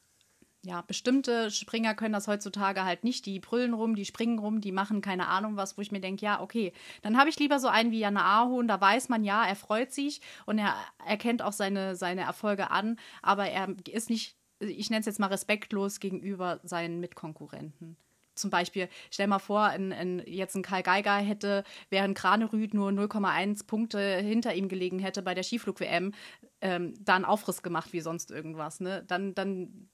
[0.65, 3.27] ja, bestimmte Springer können das heutzutage halt nicht.
[3.27, 6.25] Die brüllen rum, die springen rum, die machen keine Ahnung was, wo ich mir denke,
[6.25, 6.73] ja, okay,
[7.03, 9.93] dann habe ich lieber so einen wie Janne Ahorn, da weiß man, ja, er freut
[9.93, 10.75] sich und er
[11.07, 15.27] erkennt auch seine, seine Erfolge an, aber er ist nicht, ich nenne es jetzt mal
[15.27, 17.97] respektlos gegenüber seinen Mitkonkurrenten.
[18.35, 22.91] Zum Beispiel, stell mal vor, in, in jetzt ein Karl Geiger hätte, während Kranerüth nur
[22.91, 26.13] 0,1 Punkte hinter ihm gelegen hätte bei der Skiflug-WM,
[26.61, 28.81] ähm, da einen Aufriss gemacht wie sonst irgendwas.
[28.81, 29.05] Ne?
[29.07, 29.89] Dann, dann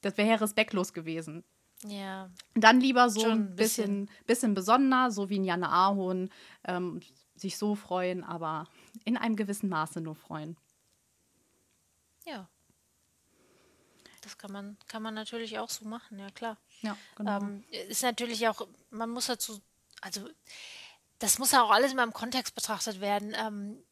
[0.00, 1.44] das wäre respektlos gewesen.
[1.84, 2.30] Ja.
[2.54, 6.30] Dann lieber so ein bisschen, bisschen, bisschen besonnener, so wie ein Janne Ahorn,
[6.64, 7.00] ähm,
[7.34, 8.66] sich so freuen, aber
[9.04, 10.56] in einem gewissen Maße nur freuen.
[12.24, 12.48] Ja.
[14.22, 16.56] Das kann man, kann man natürlich auch so machen, ja klar.
[16.82, 17.40] Ja, genau.
[17.40, 19.60] Ähm, ist natürlich auch, man muss dazu,
[20.00, 20.28] also
[21.18, 23.34] das muss ja auch alles in meinem Kontext betrachtet werden.
[23.38, 23.82] Ähm,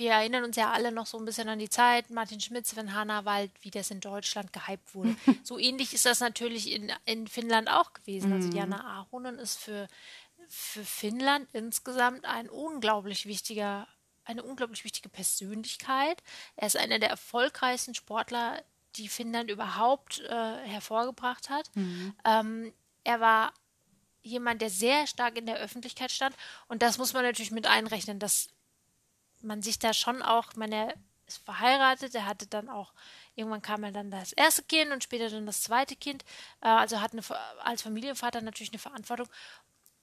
[0.00, 2.94] wir erinnern uns ja alle noch so ein bisschen an die Zeit, Martin Schmidt, Sven
[2.94, 5.14] Hannawald, wie das in Deutschland gehypt wurde.
[5.44, 8.32] so ähnlich ist das natürlich in, in Finnland auch gewesen.
[8.32, 8.56] Also mhm.
[8.56, 9.88] Jana Ahonen ist für,
[10.48, 13.86] für Finnland insgesamt ein unglaublich wichtiger,
[14.24, 16.22] eine unglaublich wichtige Persönlichkeit.
[16.56, 18.62] Er ist einer der erfolgreichsten Sportler,
[18.96, 21.70] die Finnland überhaupt äh, hervorgebracht hat.
[21.76, 22.14] Mhm.
[22.24, 22.72] Ähm,
[23.04, 23.52] er war
[24.22, 26.34] jemand, der sehr stark in der Öffentlichkeit stand.
[26.68, 28.48] Und das muss man natürlich mit einrechnen, dass
[29.42, 30.94] man sich da schon auch, meine
[31.30, 32.92] ist verheiratet, er hatte dann auch,
[33.34, 36.24] irgendwann kam er dann das erste Kind und später dann das zweite Kind.
[36.60, 37.22] Äh, also hat eine,
[37.60, 39.28] als Familienvater natürlich eine Verantwortung.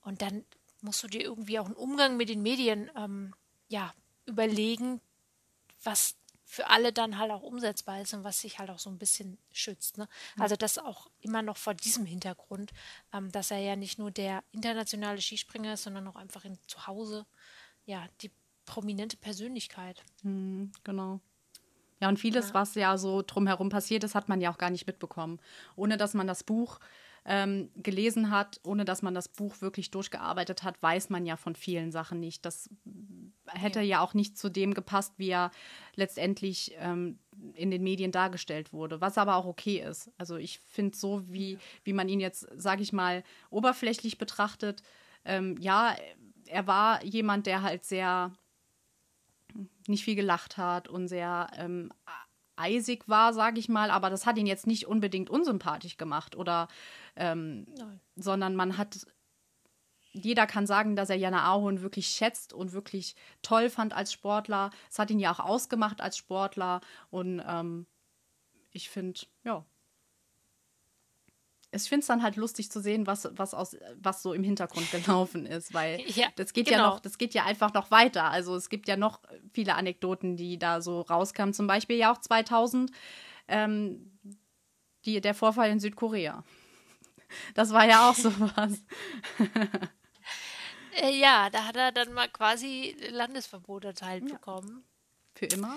[0.02, 0.46] Und dann
[0.82, 3.34] musst du dir irgendwie auch einen Umgang mit den Medien ähm,
[3.68, 3.94] ja,
[4.26, 5.02] überlegen,
[5.84, 8.98] was für alle dann halt auch umsetzbar ist und was sich halt auch so ein
[8.98, 9.98] bisschen schützt.
[9.98, 10.08] Ne?
[10.40, 12.72] Also das auch immer noch vor diesem Hintergrund,
[13.12, 16.88] ähm, dass er ja nicht nur der internationale Skispringer ist, sondern auch einfach in, zu
[16.88, 17.26] Hause
[17.86, 18.32] ja die
[18.68, 20.04] prominente Persönlichkeit.
[20.22, 21.20] Mhm, genau.
[22.00, 22.54] Ja, und vieles, ja.
[22.54, 25.40] was ja so drumherum passiert ist, hat man ja auch gar nicht mitbekommen.
[25.76, 26.80] Ohne dass man das Buch
[27.26, 31.56] ähm, gelesen hat, ohne dass man das Buch wirklich durchgearbeitet hat, weiß man ja von
[31.56, 32.46] vielen Sachen nicht.
[32.46, 32.70] Das
[33.48, 35.52] hätte ja, ja auch nicht zu dem gepasst, wie er
[35.96, 37.18] letztendlich ähm,
[37.56, 40.12] in den Medien dargestellt wurde, was aber auch okay ist.
[40.18, 44.84] Also ich finde so, wie, wie man ihn jetzt, sage ich mal, oberflächlich betrachtet,
[45.26, 45.96] ähm, ja,
[46.46, 48.32] er war jemand, der halt sehr
[49.88, 51.92] nicht viel gelacht hat und sehr ähm,
[52.56, 56.68] eisig war, sage ich mal, aber das hat ihn jetzt nicht unbedingt unsympathisch gemacht oder
[57.16, 57.68] ähm,
[58.16, 59.06] sondern man hat
[60.12, 64.72] jeder kann sagen, dass er Jana Ahorn wirklich schätzt und wirklich toll fand als Sportler.
[64.90, 67.86] Es hat ihn ja auch ausgemacht als Sportler und ähm,
[68.72, 69.64] ich finde, ja,
[71.72, 74.90] ich finde es dann halt lustig zu sehen, was, was, aus, was so im Hintergrund
[74.92, 76.78] gelaufen ist, weil ja, das geht genau.
[76.78, 78.26] ja noch, das geht ja einfach noch weiter.
[78.26, 79.22] Also es gibt ja noch
[79.54, 81.54] viele Anekdoten, die da so rauskamen.
[81.54, 82.92] Zum Beispiel ja auch 2000
[83.48, 84.18] ähm,
[85.06, 86.44] die, der Vorfall in Südkorea.
[87.56, 88.82] Das war ja auch sowas.
[90.96, 94.36] Äh, ja, da hat er dann mal quasi Landesverbot erteilt ja.
[94.36, 94.86] bekommen.
[95.36, 95.76] Für immer?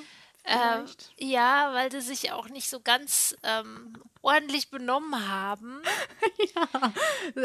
[0.51, 0.85] Ähm,
[1.19, 5.81] ja, weil sie sich auch nicht so ganz ähm, ordentlich benommen haben.
[6.55, 6.93] ja,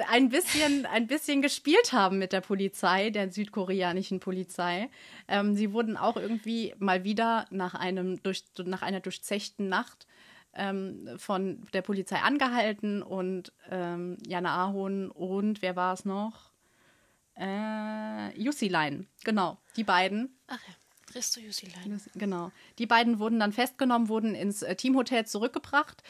[0.09, 4.89] ein bisschen, ein bisschen gespielt haben mit der Polizei, der südkoreanischen Polizei.
[5.27, 10.07] Ähm, sie wurden auch irgendwie mal wieder nach, einem durch, nach einer durchzechten Nacht
[10.55, 16.51] ähm, von der Polizei angehalten und ähm, Jana Ahon und wer war es noch?
[17.37, 20.39] Äh, Jussilein, genau, die beiden.
[20.47, 20.73] Ach ja.
[21.15, 22.01] Christo Jusilein.
[22.15, 22.51] Genau.
[22.77, 26.03] Die beiden wurden dann festgenommen, wurden ins äh, Teamhotel zurückgebracht.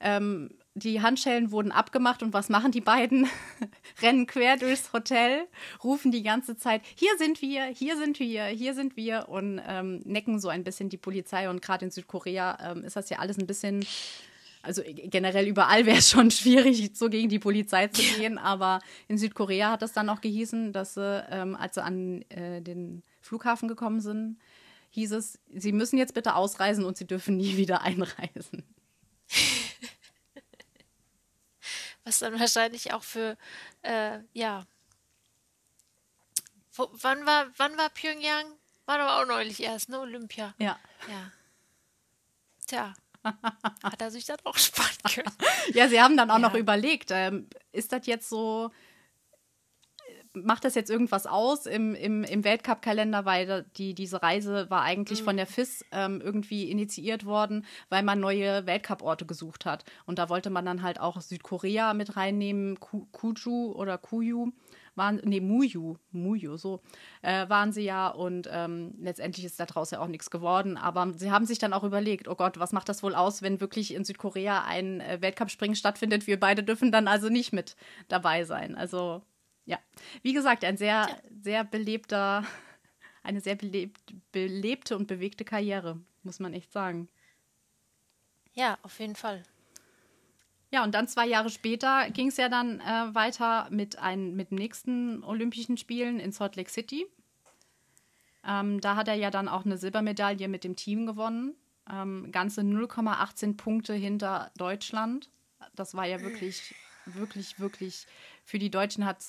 [0.00, 3.28] Ähm, die Handschellen wurden abgemacht und was machen die beiden?
[4.02, 5.46] Rennen quer durchs Hotel,
[5.84, 10.00] rufen die ganze Zeit, hier sind wir, hier sind wir, hier sind wir und ähm,
[10.04, 11.48] necken so ein bisschen die Polizei.
[11.48, 13.86] Und gerade in Südkorea ähm, ist das ja alles ein bisschen
[14.60, 19.18] also generell überall wäre es schon schwierig, so gegen die Polizei zu gehen, aber in
[19.18, 23.68] Südkorea hat es dann auch gehießen, dass sie, ähm, als sie an äh, den Flughafen
[23.68, 24.38] gekommen sind,
[24.90, 28.64] hieß es, sie müssen jetzt bitte ausreisen und sie dürfen nie wieder einreisen.
[32.04, 33.36] Was dann wahrscheinlich auch für,
[33.82, 34.64] äh, ja.
[36.72, 38.46] Wo, wann, war, wann war Pyongyang?
[38.86, 40.00] War aber auch neulich erst, ne?
[40.00, 40.54] Olympia.
[40.58, 40.78] Ja.
[41.10, 41.30] Ja.
[42.66, 42.94] Tja.
[43.82, 45.30] Hat er sich dann auch sparen können.
[45.74, 46.48] ja, sie haben dann auch ja.
[46.48, 48.70] noch überlegt, ähm, ist das jetzt so,
[50.44, 55.20] macht das jetzt irgendwas aus im, im, im Weltcup-Kalender, weil die, diese Reise war eigentlich
[55.20, 55.24] mhm.
[55.24, 59.84] von der FIS ähm, irgendwie initiiert worden, weil man neue Weltcup-Orte gesucht hat.
[60.06, 64.52] Und da wollte man dann halt auch Südkorea mit reinnehmen, Kuju oder Kuyu
[64.98, 66.82] waren, nee, Muyu, Muyu, so
[67.22, 70.76] äh, waren sie ja und ähm, letztendlich ist daraus ja auch nichts geworden.
[70.76, 73.62] Aber sie haben sich dann auch überlegt, oh Gott, was macht das wohl aus, wenn
[73.62, 76.26] wirklich in Südkorea ein äh, Weltcup-Springen stattfindet?
[76.26, 77.76] Wir beide dürfen dann also nicht mit
[78.08, 78.74] dabei sein.
[78.74, 79.22] Also
[79.68, 79.78] ja,
[80.22, 81.16] wie gesagt, ein sehr, ja.
[81.42, 82.42] sehr belebter,
[83.22, 87.08] eine sehr belebt, belebte und bewegte Karriere, muss man echt sagen.
[88.54, 89.42] Ja, auf jeden Fall.
[90.70, 94.50] Ja, und dann zwei Jahre später ging es ja dann äh, weiter mit, ein, mit
[94.50, 97.06] dem nächsten Olympischen Spielen in Salt Lake City.
[98.46, 101.54] Ähm, da hat er ja dann auch eine Silbermedaille mit dem Team gewonnen.
[101.90, 105.30] Ähm, ganze 0,18 Punkte hinter Deutschland.
[105.74, 106.74] Das war ja wirklich
[107.14, 108.06] wirklich, wirklich,
[108.48, 109.20] für die Deutschen hat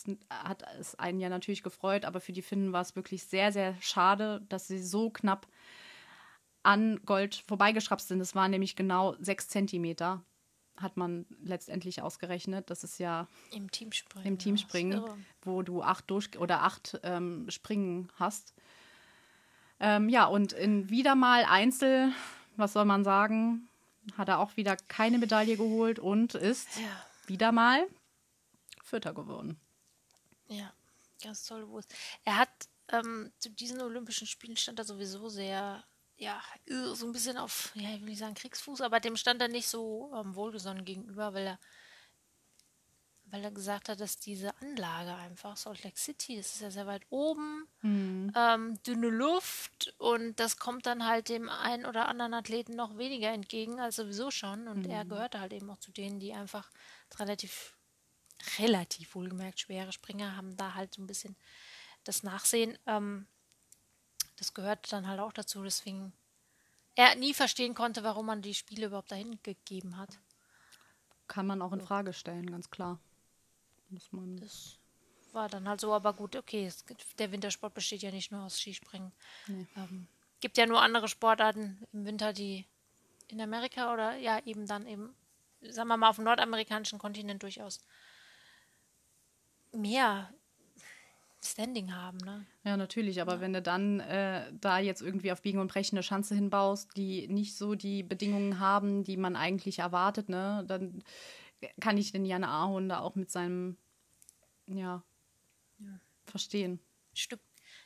[0.79, 4.41] es einen ja natürlich gefreut, aber für die Finnen war es wirklich sehr, sehr schade,
[4.47, 5.45] dass sie so knapp
[6.63, 8.21] an Gold vorbeigeschraubt sind.
[8.21, 10.23] Es waren nämlich genau sechs Zentimeter,
[10.77, 12.69] hat man letztendlich ausgerechnet.
[12.69, 15.03] Das ist ja im Teamspringen, im Teamspringen
[15.41, 18.53] wo du acht durch oder acht ähm, Springen hast.
[19.81, 22.13] Ähm, ja, und in wieder mal Einzel,
[22.55, 23.67] was soll man sagen,
[24.17, 26.83] hat er auch wieder keine Medaille geholt und ist ja
[27.27, 27.85] wieder mal
[28.89, 29.59] Vierter geworden.
[30.47, 30.73] Ja,
[31.23, 31.67] ganz toll.
[32.25, 32.49] Er hat
[32.89, 35.83] ähm, zu diesen Olympischen Spielen stand er sowieso sehr,
[36.17, 36.41] ja,
[36.93, 39.67] so ein bisschen auf, ja, ich will nicht sagen Kriegsfuß, aber dem stand er nicht
[39.67, 41.59] so ähm, wohlgesonnen gegenüber, weil er
[43.31, 46.87] weil er gesagt hat, dass diese Anlage einfach, Salt Lake City, das ist ja sehr
[46.87, 48.31] weit oben, mhm.
[48.35, 53.29] ähm, dünne Luft und das kommt dann halt dem einen oder anderen Athleten noch weniger
[53.29, 54.67] entgegen als sowieso schon.
[54.67, 54.91] Und mhm.
[54.91, 56.69] er gehörte halt eben auch zu denen, die einfach
[57.17, 57.77] relativ,
[58.57, 61.35] relativ wohlgemerkt schwere Springer haben da halt so ein bisschen
[62.03, 62.77] das Nachsehen.
[62.85, 63.27] Ähm,
[64.37, 66.13] das gehört dann halt auch dazu, deswegen
[66.95, 70.17] er nie verstehen konnte, warum man die Spiele überhaupt dahin gegeben hat.
[71.27, 72.99] Kann man auch in Frage stellen, ganz klar.
[73.89, 74.37] Muss man.
[74.37, 74.79] Das
[75.31, 76.83] war dann halt so, aber gut, okay, es,
[77.17, 79.11] der Wintersport besteht ja nicht nur aus Skispringen.
[79.47, 79.67] Nee.
[79.75, 80.07] Ähm,
[80.39, 82.65] gibt ja nur andere Sportarten im Winter, die
[83.27, 85.15] in Amerika oder ja eben dann eben,
[85.61, 87.79] sagen wir mal, auf dem nordamerikanischen Kontinent durchaus
[89.73, 90.29] mehr
[91.41, 92.45] Standing haben, ne?
[92.63, 93.41] Ja, natürlich, aber ja.
[93.41, 97.27] wenn du dann äh, da jetzt irgendwie auf Biegen und Brechen eine Schanze hinbaust, die
[97.27, 101.03] nicht so die Bedingungen haben, die man eigentlich erwartet, ne, dann
[101.79, 103.77] kann ich den Jan Ahorn da auch mit seinem,
[104.67, 105.01] ja,
[105.79, 105.99] ja.
[106.25, 106.79] verstehen.
[107.13, 107.39] Stück,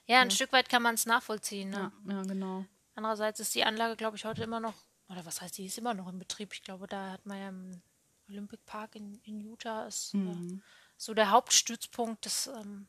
[0.08, 0.36] ja, ein ja.
[0.36, 1.70] Stück weit kann man es nachvollziehen.
[1.70, 1.92] Ne?
[2.08, 2.66] Ja, genau.
[2.96, 4.76] Andererseits ist die Anlage, glaube ich, heute immer noch,
[5.10, 6.54] oder was heißt, die ist immer noch in Betrieb.
[6.54, 7.82] Ich glaube, da hat man ja im
[8.30, 10.62] Olympic Park in, in Utah ist mhm.
[10.62, 10.62] äh,
[10.98, 12.88] so der Hauptstützpunkt des, ähm,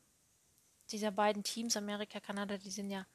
[0.90, 3.06] dieser beiden Teams, Amerika, Kanada, die sind ja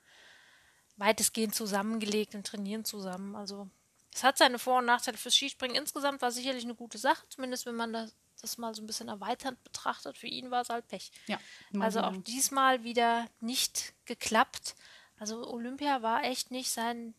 [0.97, 3.35] weitestgehend zusammengelegt und trainieren zusammen.
[3.35, 3.69] Also
[4.13, 5.75] es hat seine Vor- und Nachteile fürs Skispringen.
[5.75, 9.07] Insgesamt war sicherlich eine gute Sache, zumindest wenn man das, das mal so ein bisschen
[9.07, 10.17] erweiternd betrachtet.
[10.17, 11.11] Für ihn war es halt Pech.
[11.27, 11.39] Ja,
[11.79, 14.75] also auch diesmal wieder nicht geklappt.
[15.17, 17.13] Also Olympia war echt nicht sein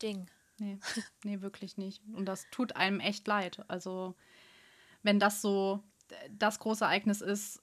[0.00, 0.30] Ding.
[0.58, 0.78] Nee,
[1.24, 2.02] nee, wirklich nicht.
[2.14, 3.64] Und das tut einem echt leid.
[3.68, 4.14] Also,
[5.02, 5.82] wenn das so
[6.30, 7.62] das große Ereignis ist,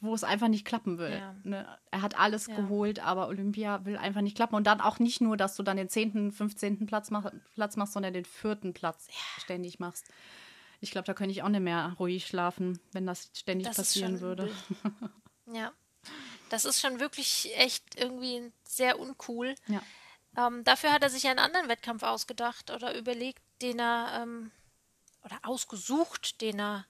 [0.00, 1.12] wo es einfach nicht klappen will.
[1.12, 1.36] Ja.
[1.44, 1.78] Ne?
[1.90, 2.56] Er hat alles ja.
[2.56, 4.56] geholt, aber Olympia will einfach nicht klappen.
[4.56, 6.86] Und dann auch nicht nur, dass du dann den 10., 15.
[6.86, 9.42] Platz, mach, Platz machst, sondern den vierten Platz ja.
[9.42, 10.06] ständig machst.
[10.80, 14.20] Ich glaube, da könnte ich auch nicht mehr ruhig schlafen, wenn das ständig das passieren
[14.20, 14.50] würde.
[15.52, 15.72] ja.
[16.50, 19.54] Das ist schon wirklich echt irgendwie sehr uncool.
[20.36, 24.50] Ähm, dafür hat er sich einen anderen Wettkampf ausgedacht oder überlegt, den er ähm,
[25.24, 26.86] oder ausgesucht, den er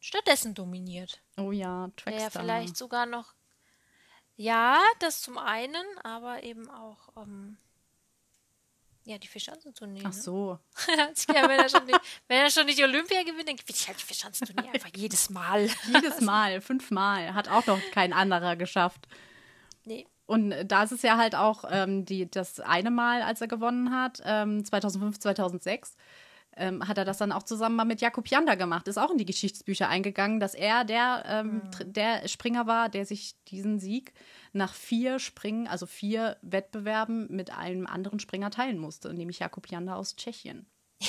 [0.00, 1.20] stattdessen dominiert.
[1.36, 2.30] Oh ja, Trackstar.
[2.30, 3.34] Der vielleicht sogar noch.
[4.36, 7.08] Ja, das zum einen, aber eben auch.
[7.16, 7.58] Ähm,
[9.04, 10.02] ja, die Vierschanzentournee.
[10.04, 10.12] Ach ne?
[10.12, 10.58] so.
[11.34, 13.98] ja, wenn, er schon nicht, wenn er schon nicht Olympia gewinnt, dann gewinnt ich halt
[13.98, 15.68] die Vierschanzentournee einfach jedes Mal.
[15.86, 17.32] jedes Mal, fünfmal.
[17.32, 19.08] Hat auch noch kein anderer geschafft.
[19.84, 20.06] Nee.
[20.26, 23.92] Und da ist es ja halt auch ähm, die, das eine Mal, als er gewonnen
[23.92, 25.96] hat, ähm, 2005, 2006
[26.58, 28.88] ähm, hat er das dann auch zusammen mal mit Jakub Janda gemacht.
[28.88, 31.92] Ist auch in die Geschichtsbücher eingegangen, dass er der, ähm, mhm.
[31.92, 34.12] der Springer war, der sich diesen Sieg
[34.52, 39.94] nach vier Springen, also vier Wettbewerben mit einem anderen Springer teilen musste, nämlich Jakub Janda
[39.94, 40.66] aus Tschechien.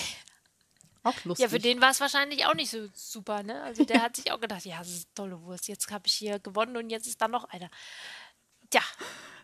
[1.03, 1.43] Auch lustig.
[1.43, 3.61] Ja, für den war es wahrscheinlich auch nicht so super, ne?
[3.63, 6.39] Also der hat sich auch gedacht, ja, das ist tolle Wurst, jetzt habe ich hier
[6.39, 7.69] gewonnen und jetzt ist da noch einer.
[8.69, 8.81] Tja.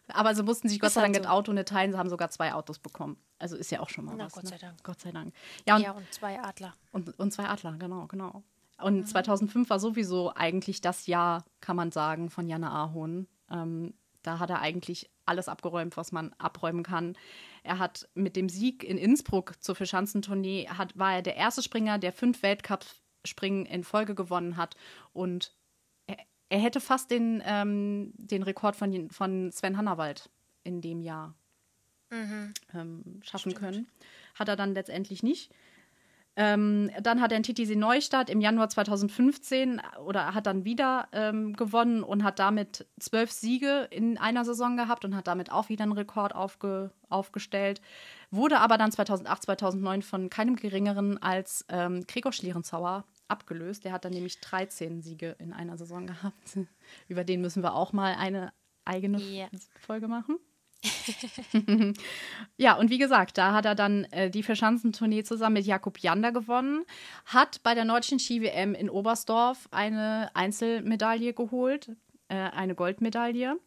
[0.07, 1.29] Aber sie mussten sich Gott sei Dank halt so.
[1.29, 3.17] Auto nicht teilen, sie haben sogar zwei Autos bekommen.
[3.39, 4.33] Also ist ja auch schon mal Na, was.
[4.33, 4.49] Gott ne?
[4.49, 4.83] sei Dank.
[4.83, 5.33] Gott sei Dank.
[5.67, 6.73] Ja, und, ja, und zwei Adler.
[6.91, 8.43] Und, und zwei Adler, genau, genau.
[8.77, 9.05] Und mhm.
[9.05, 13.27] 2005 war sowieso eigentlich das Jahr, kann man sagen, von Janne Ahon.
[13.49, 17.15] Ähm, da hat er eigentlich alles abgeräumt, was man abräumen kann.
[17.63, 21.97] Er hat mit dem Sieg in Innsbruck zur Verschanzentournee, hat, war er der erste Springer,
[21.99, 24.75] der fünf Weltcup-Springen in Folge gewonnen hat.
[25.13, 25.53] Und
[26.49, 30.29] er, hätte fast den, ähm, den Rekord von, von Sven Hannawald
[30.63, 31.35] in dem Jahr
[32.09, 32.53] mhm.
[32.73, 33.59] ähm, schaffen Stimmt.
[33.59, 33.87] können.
[34.35, 35.51] Hat er dann letztendlich nicht.
[36.37, 41.53] Ähm, dann hat er in TTC Neustadt im Januar 2015 oder hat dann wieder ähm,
[41.53, 45.83] gewonnen und hat damit zwölf Siege in einer Saison gehabt und hat damit auch wieder
[45.83, 47.81] einen Rekord aufge aufgestellt.
[48.31, 53.85] Wurde aber dann 2008, 2009 von keinem geringeren als ähm, Gregor Schlierenzauer abgelöst.
[53.85, 56.57] Der hat dann nämlich 13 Siege in einer Saison gehabt.
[57.07, 58.53] Über den müssen wir auch mal eine
[58.85, 59.49] eigene yeah.
[59.79, 60.37] Folge machen.
[62.57, 66.31] ja, und wie gesagt, da hat er dann äh, die Verschanzentournee zusammen mit Jakub Jander
[66.31, 66.83] gewonnen,
[67.25, 71.91] hat bei der Deutschen Ski-WM in Oberstdorf eine Einzelmedaille geholt,
[72.27, 73.57] äh, eine Goldmedaille.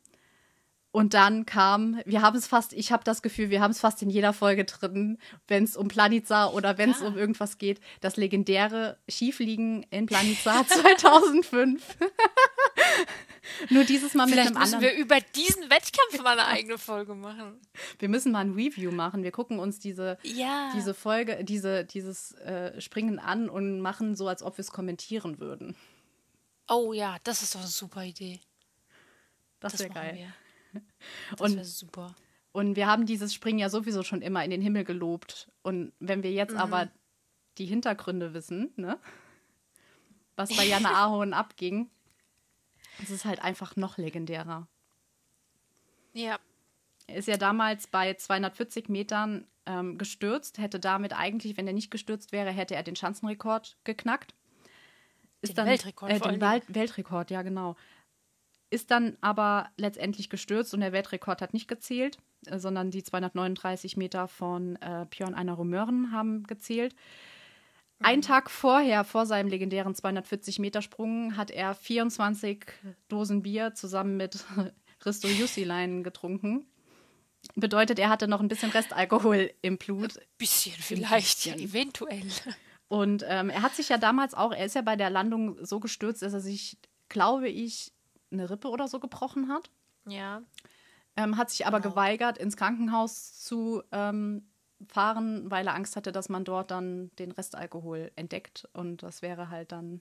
[0.91, 4.03] Und dann kam, wir haben es fast, ich habe das Gefühl, wir haben es fast
[4.03, 7.07] in jeder Folge drin, wenn es um Planica oder wenn es ja.
[7.07, 11.97] um irgendwas geht, das legendäre Skifliegen in Planica 2005.
[13.71, 14.83] Nur dieses Mal Vielleicht mit einem anderen.
[14.83, 17.61] müssen wir über diesen Wettkampf mal eine eigene Folge machen.
[17.99, 19.23] Wir müssen mal ein Review machen.
[19.23, 20.73] Wir gucken uns diese, ja.
[20.75, 25.39] diese Folge, diese, dieses äh, Springen an und machen so, als ob wir es kommentieren
[25.39, 25.77] würden.
[26.69, 28.41] Oh ja, das ist doch eine super Idee.
[29.61, 30.15] Das, wäre geil.
[30.17, 30.35] Wir.
[31.37, 32.15] Das wäre super.
[32.53, 35.51] Und wir haben dieses Springen ja sowieso schon immer in den Himmel gelobt.
[35.63, 36.61] Und wenn wir jetzt mhm.
[36.61, 36.91] aber
[37.59, 38.99] die Hintergründe wissen, ne?
[40.37, 41.91] Was bei Janne Ahorn abging,
[43.03, 44.67] es ist halt einfach noch legendärer.
[46.13, 46.39] Ja.
[47.07, 51.91] Er ist ja damals bei 240 Metern ähm, gestürzt, hätte damit eigentlich, wenn er nicht
[51.91, 54.35] gestürzt wäre, hätte er den Schanzenrekord geknackt.
[55.41, 56.11] Ist den dann, Weltrekord.
[56.11, 57.77] Äh, den Welt Weltrekord, ja genau
[58.71, 63.97] ist dann aber letztendlich gestürzt und der Weltrekord hat nicht gezählt, äh, sondern die 239
[63.97, 66.95] Meter von äh, Björn Einer Romören haben gezählt.
[67.99, 68.07] Mhm.
[68.07, 72.67] Einen Tag vorher, vor seinem legendären 240 Meter Sprung, hat er 24
[73.09, 74.45] Dosen Bier zusammen mit
[75.05, 76.67] Risto Jussilein getrunken.
[77.55, 80.19] Bedeutet, er hatte noch ein bisschen Restalkohol im Blut.
[80.19, 82.27] Ein bisschen vielleicht, ja, eventuell.
[82.89, 85.79] Und ähm, er hat sich ja damals auch, er ist ja bei der Landung so
[85.79, 87.93] gestürzt, dass er sich, glaube ich,
[88.31, 89.71] eine Rippe oder so gebrochen hat.
[90.07, 90.43] Ja.
[91.17, 91.95] Ähm, hat sich aber genau.
[91.95, 94.47] geweigert, ins Krankenhaus zu ähm,
[94.87, 98.69] fahren, weil er Angst hatte, dass man dort dann den Restalkohol entdeckt.
[98.73, 100.01] Und das wäre halt dann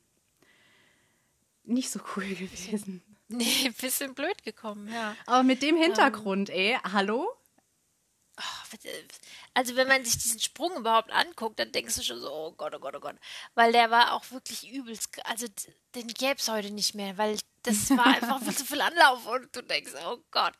[1.63, 3.01] nicht so cool gewesen.
[3.29, 5.15] Nee, bisschen blöd gekommen, ja.
[5.25, 7.27] Aber mit dem Hintergrund, ähm, ey, hallo?
[9.53, 12.75] Also wenn man sich diesen Sprung überhaupt anguckt, dann denkst du schon so, oh Gott,
[12.75, 13.15] oh Gott, oh Gott.
[13.55, 15.47] Weil der war auch wirklich übelst, also
[15.95, 19.55] den gäbe es heute nicht mehr, weil das war einfach viel zu viel Anlauf und
[19.55, 20.55] du denkst, oh Gott.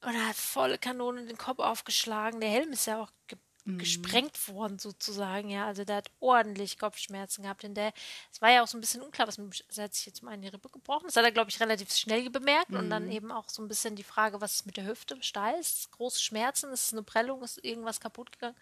[0.00, 2.40] Und er hat volle Kanone den Kopf aufgeschlagen.
[2.40, 3.38] Der Helm ist ja auch ge
[3.68, 3.78] mhm.
[3.78, 5.66] gesprengt worden sozusagen, ja.
[5.66, 7.64] Also der hat ordentlich Kopfschmerzen gehabt.
[7.64, 7.92] In der,
[8.32, 10.34] es war ja auch so ein bisschen unklar, was mit, also hat sich jetzt mal
[10.34, 11.06] in die Rippe gebrochen.
[11.06, 12.70] Das hat er, glaube ich, relativ schnell bemerkt.
[12.70, 12.78] Mhm.
[12.78, 13.12] Und dann mhm.
[13.12, 15.16] eben auch so ein bisschen die Frage, was ist mit der Hüfte?
[15.20, 18.56] Steiß, große Schmerzen, ist es eine Prellung, ist irgendwas kaputt gegangen?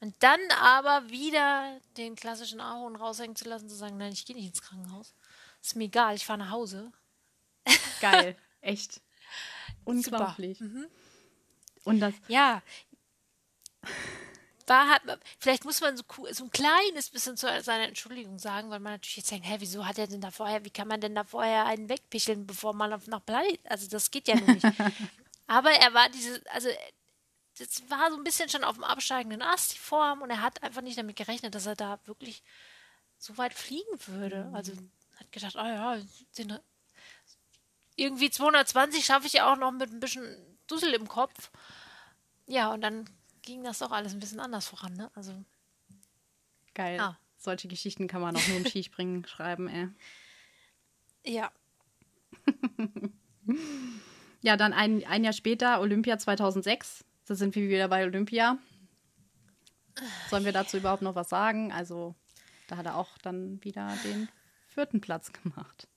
[0.00, 4.36] Und dann aber wieder den klassischen Ahorn raushängen zu lassen, zu sagen, nein, ich gehe
[4.36, 5.12] nicht ins Krankenhaus.
[5.60, 6.92] Ist mir egal, ich fahre nach Hause.
[8.00, 9.00] Geil, echt.
[9.84, 10.60] Unglaublich.
[10.60, 10.86] Mhm.
[11.84, 12.14] Und das.
[12.28, 12.62] Ja.
[14.68, 18.68] Da hat man, vielleicht muss man so, so ein kleines bisschen zu seiner Entschuldigung sagen,
[18.68, 21.00] weil man natürlich jetzt denkt, hä, wieso hat er denn da vorher, wie kann man
[21.00, 24.66] denn da vorher einen wegpicheln, bevor man auf, nach Blei, also das geht ja nicht.
[25.46, 26.68] Aber er war diese, also
[27.58, 30.62] das war so ein bisschen schon auf dem absteigenden Ast, die Form, und er hat
[30.62, 32.42] einfach nicht damit gerechnet, dass er da wirklich
[33.16, 34.44] so weit fliegen würde.
[34.44, 34.54] Mhm.
[34.54, 34.72] Also
[35.16, 35.96] hat gedacht, oh ja,
[36.36, 36.58] den
[37.96, 41.50] irgendwie 220 schaffe ich ja auch noch mit ein bisschen Dussel im Kopf.
[42.46, 43.08] Ja, und dann
[43.48, 45.10] ging das doch alles ein bisschen anders voran, ne?
[45.14, 45.32] Also.
[46.74, 47.00] Geil.
[47.00, 47.18] Ah.
[47.38, 49.88] Solche Geschichten kann man auch nur im Skispringen schreiben, ey.
[51.24, 51.50] Ja.
[54.42, 57.04] ja, dann ein, ein Jahr später, Olympia 2006.
[57.24, 58.58] Da sind wir wieder bei Olympia.
[60.28, 61.72] Sollen wir dazu überhaupt noch was sagen?
[61.72, 62.14] Also,
[62.66, 64.28] da hat er auch dann wieder den
[64.66, 65.88] vierten Platz gemacht.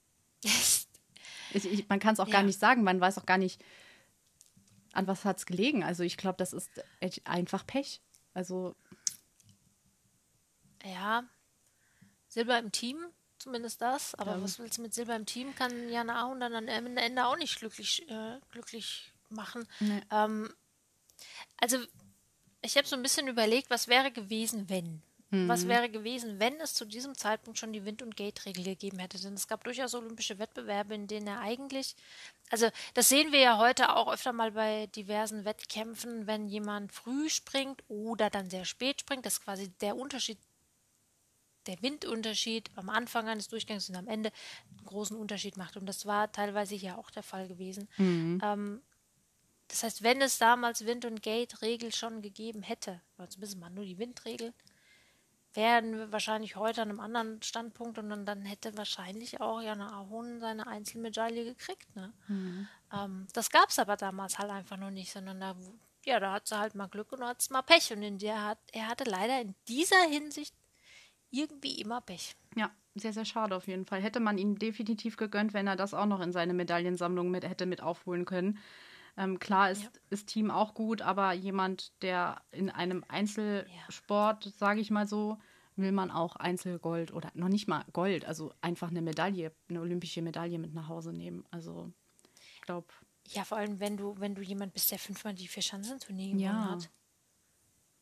[0.42, 0.86] ich,
[1.52, 2.32] ich, man kann es auch ja.
[2.32, 3.62] gar nicht sagen, man weiß auch gar nicht,
[4.92, 5.84] an was hat es gelegen.
[5.84, 6.70] Also ich glaube, das ist
[7.24, 8.00] einfach Pech.
[8.34, 8.74] Also.
[10.84, 11.24] Ja,
[12.28, 12.98] Silber im Team,
[13.38, 14.14] zumindest das.
[14.14, 14.42] Aber ja.
[14.42, 15.54] was willst du mit Silber im Team?
[15.54, 19.66] Kann Jana Ahun dann am Ende auch nicht glücklich, äh, glücklich machen.
[19.80, 20.00] Nee.
[20.10, 20.52] Ähm,
[21.60, 21.78] also,
[22.62, 25.02] ich habe so ein bisschen überlegt, was wäre gewesen, wenn.
[25.30, 25.48] Mhm.
[25.48, 29.20] Was wäre gewesen, wenn es zu diesem Zeitpunkt schon die Wind- und Gate-Regel gegeben hätte?
[29.20, 31.94] Denn es gab durchaus olympische Wettbewerbe, in denen er eigentlich,
[32.50, 37.30] also das sehen wir ja heute auch öfter mal bei diversen Wettkämpfen, wenn jemand früh
[37.30, 40.38] springt oder dann sehr spät springt, dass quasi der Unterschied
[41.66, 44.32] der Windunterschied am Anfang eines Durchgangs und am Ende
[44.70, 45.76] einen großen Unterschied macht.
[45.76, 47.88] Und das war teilweise hier auch der Fall gewesen.
[47.98, 48.40] Mhm.
[48.42, 48.82] Ähm,
[49.68, 53.84] das heißt, wenn es damals Wind- und Gate-Regel schon gegeben hätte, oder zumindest mal nur
[53.84, 54.52] die Windregel,
[55.54, 59.92] wären wir wahrscheinlich heute an einem anderen Standpunkt und dann, dann hätte wahrscheinlich auch Jana
[59.92, 61.94] Ahon seine Einzelmedaille gekriegt.
[61.96, 62.12] Ne?
[62.28, 62.68] Mhm.
[62.92, 65.56] Ähm, das gab es aber damals halt einfach noch nicht, sondern da,
[66.04, 67.92] ja, da hat sie halt mal Glück und hat es mal Pech.
[67.92, 70.54] Und in der hat, er hatte leider in dieser Hinsicht
[71.30, 72.36] irgendwie immer Pech.
[72.56, 74.00] Ja, sehr, sehr schade auf jeden Fall.
[74.00, 77.66] Hätte man ihm definitiv gegönnt, wenn er das auch noch in seine Medaillensammlung mit hätte
[77.66, 78.58] mit aufholen können.
[79.20, 79.90] Ähm, klar ist, ja.
[80.08, 84.50] ist Team auch gut, aber jemand, der in einem Einzelsport, ja.
[84.50, 85.38] sage ich mal so,
[85.76, 90.22] will man auch Einzelgold oder noch nicht mal Gold, also einfach eine Medaille, eine olympische
[90.22, 91.44] Medaille mit nach Hause nehmen.
[91.50, 91.92] Also
[92.54, 92.86] ich glaube.
[93.26, 96.42] Ja, vor allem, wenn du, wenn du jemand bist, der fünfmal die vier Schanzenturnier gewonnen
[96.42, 96.70] ja.
[96.70, 96.90] hat.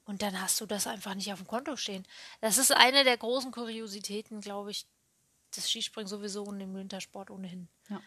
[0.05, 2.07] Und dann hast du das einfach nicht auf dem Konto stehen.
[2.41, 4.87] Das ist eine der großen Kuriositäten, glaube ich,
[5.55, 7.69] des Skispringen sowieso und im Wintersport ohnehin.
[7.89, 8.01] Ja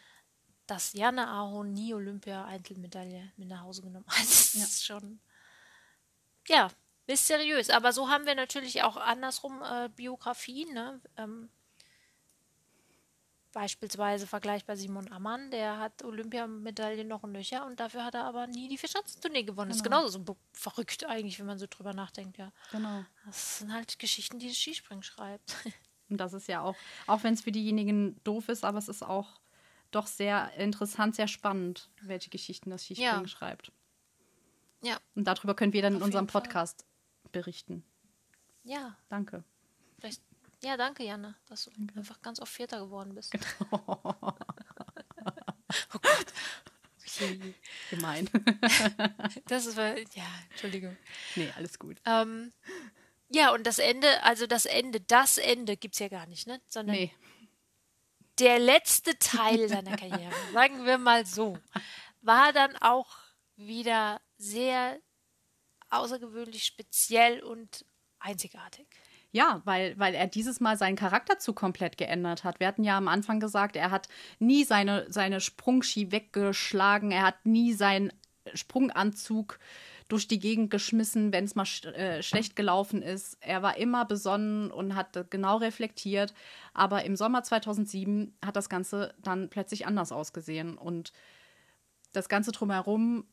[0.72, 4.17] dass Janne Ahorn nie Olympia-Einzelmedaille mit nach Hause genommen hat.
[4.22, 4.63] Das ja.
[4.63, 5.19] ist schon,
[6.47, 6.69] ja,
[7.07, 7.69] mysteriös.
[7.69, 10.74] Aber so haben wir natürlich auch andersrum äh, Biografien.
[10.74, 11.01] Ne?
[11.17, 11.49] Ähm,
[13.51, 18.47] beispielsweise vergleichbar Simon Ammann, der hat Olympiamedaille noch und nöcher und dafür hat er aber
[18.47, 19.72] nie die Vierschanzentournee gewonnen.
[19.72, 19.74] Genau.
[19.74, 19.97] Das ist genau.
[19.97, 22.53] genauso so verrückt eigentlich, wenn man so drüber nachdenkt, ja.
[22.72, 23.03] Genau.
[23.26, 25.53] Das sind halt Geschichten, die das Skispringen schreibt.
[26.09, 26.76] Und das ist ja auch,
[27.07, 29.40] auch wenn es für diejenigen doof ist, aber es ist auch
[29.91, 33.27] doch sehr interessant, sehr spannend, welche Geschichten das Skispringen ja.
[33.27, 33.71] schreibt.
[34.81, 34.97] Ja.
[35.15, 37.31] Und darüber können wir dann Auf in unserem Podcast Fall.
[37.31, 37.83] berichten.
[38.63, 38.97] Ja.
[39.09, 39.43] Danke.
[39.99, 40.21] Vielleicht,
[40.63, 41.99] ja, danke, Janne, dass du danke.
[41.99, 43.31] einfach ganz oft Vierter geworden bist.
[43.31, 43.99] Genau.
[45.93, 46.33] oh Gott.
[47.91, 48.27] Gemein.
[49.47, 50.97] das ist, ja, Entschuldigung.
[51.35, 52.01] Nee, alles gut.
[52.05, 52.51] Ähm,
[53.29, 56.59] ja, und das Ende, also das Ende, das Ende gibt es ja gar nicht, ne?
[56.67, 57.13] Sondern nee
[58.41, 61.57] der letzte Teil seiner Karriere, sagen wir mal so,
[62.21, 63.07] war dann auch
[63.55, 64.99] wieder sehr
[65.89, 67.85] außergewöhnlich speziell und
[68.19, 68.87] einzigartig.
[69.33, 72.59] Ja, weil, weil er dieses Mal seinen Charakterzug komplett geändert hat.
[72.59, 77.45] Wir hatten ja am Anfang gesagt, er hat nie seine, seine Sprungski weggeschlagen, er hat
[77.45, 78.11] nie seinen
[78.53, 83.38] Sprunganzug äh, durch die Gegend geschmissen, wenn es mal sch äh, schlecht gelaufen ist.
[83.39, 86.34] Er war immer besonnen und hat genau reflektiert.
[86.74, 90.78] Aber im Sommer 2007 hat das Ganze dann plötzlich anders ausgesehen.
[90.78, 91.14] Und
[92.12, 93.24] das Ganze drumherum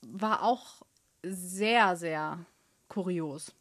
[0.00, 0.80] war auch
[1.22, 2.38] sehr, sehr
[2.88, 3.54] kurios.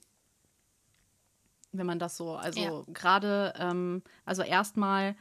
[1.73, 2.93] Wenn man das so, also ja.
[2.93, 5.15] gerade, ähm, also erstmal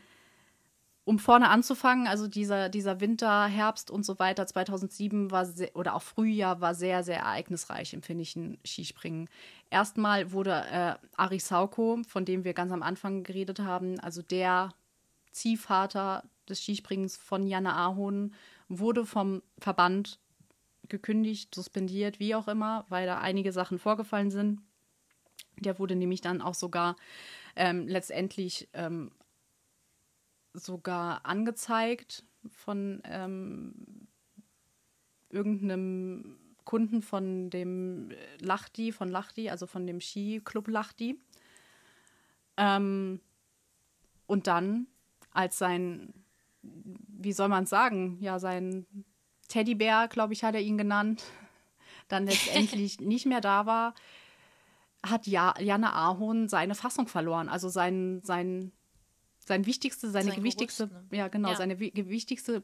[1.05, 5.95] um vorne anzufangen, also dieser, dieser Winter, Herbst und so weiter, 2007 war sehr, oder
[5.95, 9.29] auch Frühjahr war sehr, sehr ereignisreich im finnischen Skispringen.
[9.71, 14.75] Erstmal wurde äh, Ari Sauko, von dem wir ganz am Anfang geredet haben, also der
[15.33, 18.35] Ziehvater des Skispringens von Janne Ahon,
[18.69, 20.19] wurde vom Verband
[20.89, 24.61] gekündigt, suspendiert, wie auch immer, weil da einige Sachen vorgefallen sind.
[25.59, 26.97] Der wurde nämlich dann auch sogar
[27.57, 29.11] ähm, letztendlich ähm,
[30.53, 34.09] sogar angezeigt von ähm,
[35.29, 41.21] irgendeinem Kunden von dem Lachti, von Lachti, also von dem Skiclub Lachti.
[42.57, 43.21] Ähm,
[44.27, 44.87] und dann,
[45.33, 46.13] als sein,
[46.63, 48.87] wie soll man es sagen, ja, sein
[49.49, 51.25] Teddybär, glaube ich, hat er ihn genannt,
[52.09, 53.95] dann letztendlich nicht mehr da war,
[55.05, 58.73] hat ja, Janne Ahorn seine Fassung verloren, also sein, sein
[59.41, 61.19] sein wichtigste, seine sein gewichtigste, Gerüst, ne?
[61.19, 61.57] ja genau, ja.
[61.57, 62.63] seine wichtigste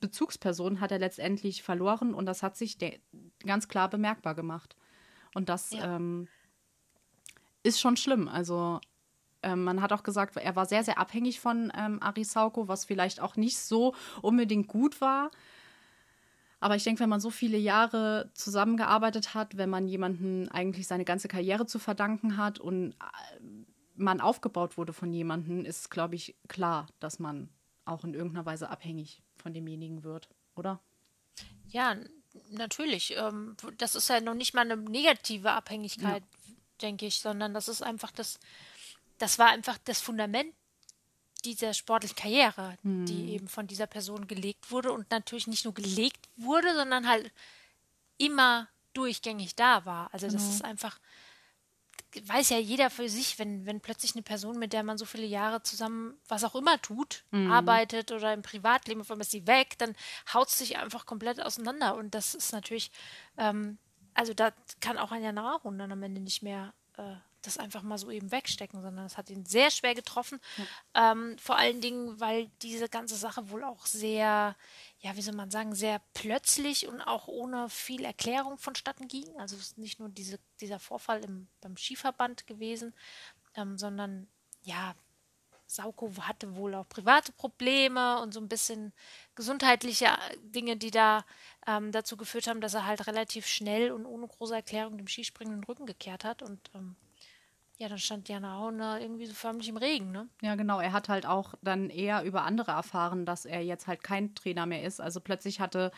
[0.00, 2.78] Bezugsperson hat er letztendlich verloren und das hat sich
[3.44, 4.76] ganz klar bemerkbar gemacht.
[5.34, 5.96] Und das ja.
[5.96, 6.28] ähm,
[7.62, 8.28] ist schon schlimm.
[8.28, 8.80] Also
[9.42, 13.20] ähm, man hat auch gesagt, er war sehr, sehr abhängig von ähm, Arisauko, was vielleicht
[13.20, 15.30] auch nicht so unbedingt gut war.
[16.60, 21.04] Aber ich denke, wenn man so viele Jahre zusammengearbeitet hat, wenn man jemanden eigentlich seine
[21.04, 23.61] ganze Karriere zu verdanken hat und äh,
[24.02, 27.48] man aufgebaut wurde von jemandem, ist, glaube ich, klar, dass man
[27.84, 30.80] auch in irgendeiner Weise abhängig von demjenigen wird, oder?
[31.68, 31.96] Ja,
[32.50, 33.16] natürlich.
[33.16, 36.54] Ähm, das ist ja noch nicht mal eine negative Abhängigkeit, ja.
[36.80, 38.38] denke ich, sondern das ist einfach das,
[39.18, 40.52] das war einfach das Fundament
[41.44, 43.06] dieser sportlichen Karriere, hm.
[43.06, 47.32] die eben von dieser Person gelegt wurde und natürlich nicht nur gelegt wurde, sondern halt
[48.16, 50.12] immer durchgängig da war.
[50.12, 50.50] Also das mhm.
[50.50, 50.98] ist einfach,
[52.24, 55.26] weiß ja jeder für sich, wenn, wenn plötzlich eine Person, mit der man so viele
[55.26, 57.50] Jahre zusammen was auch immer tut, mhm.
[57.50, 59.94] arbeitet oder im Privatleben, auf einmal ist sie weg, dann
[60.32, 61.96] haut es sich einfach komplett auseinander.
[61.96, 62.90] Und das ist natürlich,
[63.38, 63.78] ähm,
[64.14, 67.14] also da kann auch ein Jahr dann am Ende nicht mehr äh,
[67.46, 70.40] das einfach mal so eben wegstecken, sondern es hat ihn sehr schwer getroffen.
[70.56, 71.12] Ja.
[71.12, 74.56] Ähm, vor allen Dingen, weil diese ganze Sache wohl auch sehr,
[75.00, 79.28] ja, wie soll man sagen, sehr plötzlich und auch ohne viel Erklärung vonstatten ging.
[79.38, 82.94] Also es ist nicht nur diese, dieser Vorfall im, beim Skiverband gewesen,
[83.56, 84.28] ähm, sondern
[84.62, 84.94] ja,
[85.72, 88.92] Sauko hatte wohl auch private Probleme und so ein bisschen
[89.34, 90.08] gesundheitliche
[90.42, 91.24] Dinge, die da
[91.66, 95.54] ähm, dazu geführt haben, dass er halt relativ schnell und ohne große Erklärung dem Skispringen
[95.60, 96.42] den Rücken gekehrt hat.
[96.42, 96.96] Und ähm,
[97.78, 100.28] ja, dann stand Jana Hauner irgendwie so förmlich im Regen, ne?
[100.40, 100.78] Ja, genau.
[100.78, 104.66] Er hat halt auch dann eher über andere erfahren, dass er jetzt halt kein Trainer
[104.66, 105.00] mehr ist.
[105.00, 105.90] Also plötzlich hatte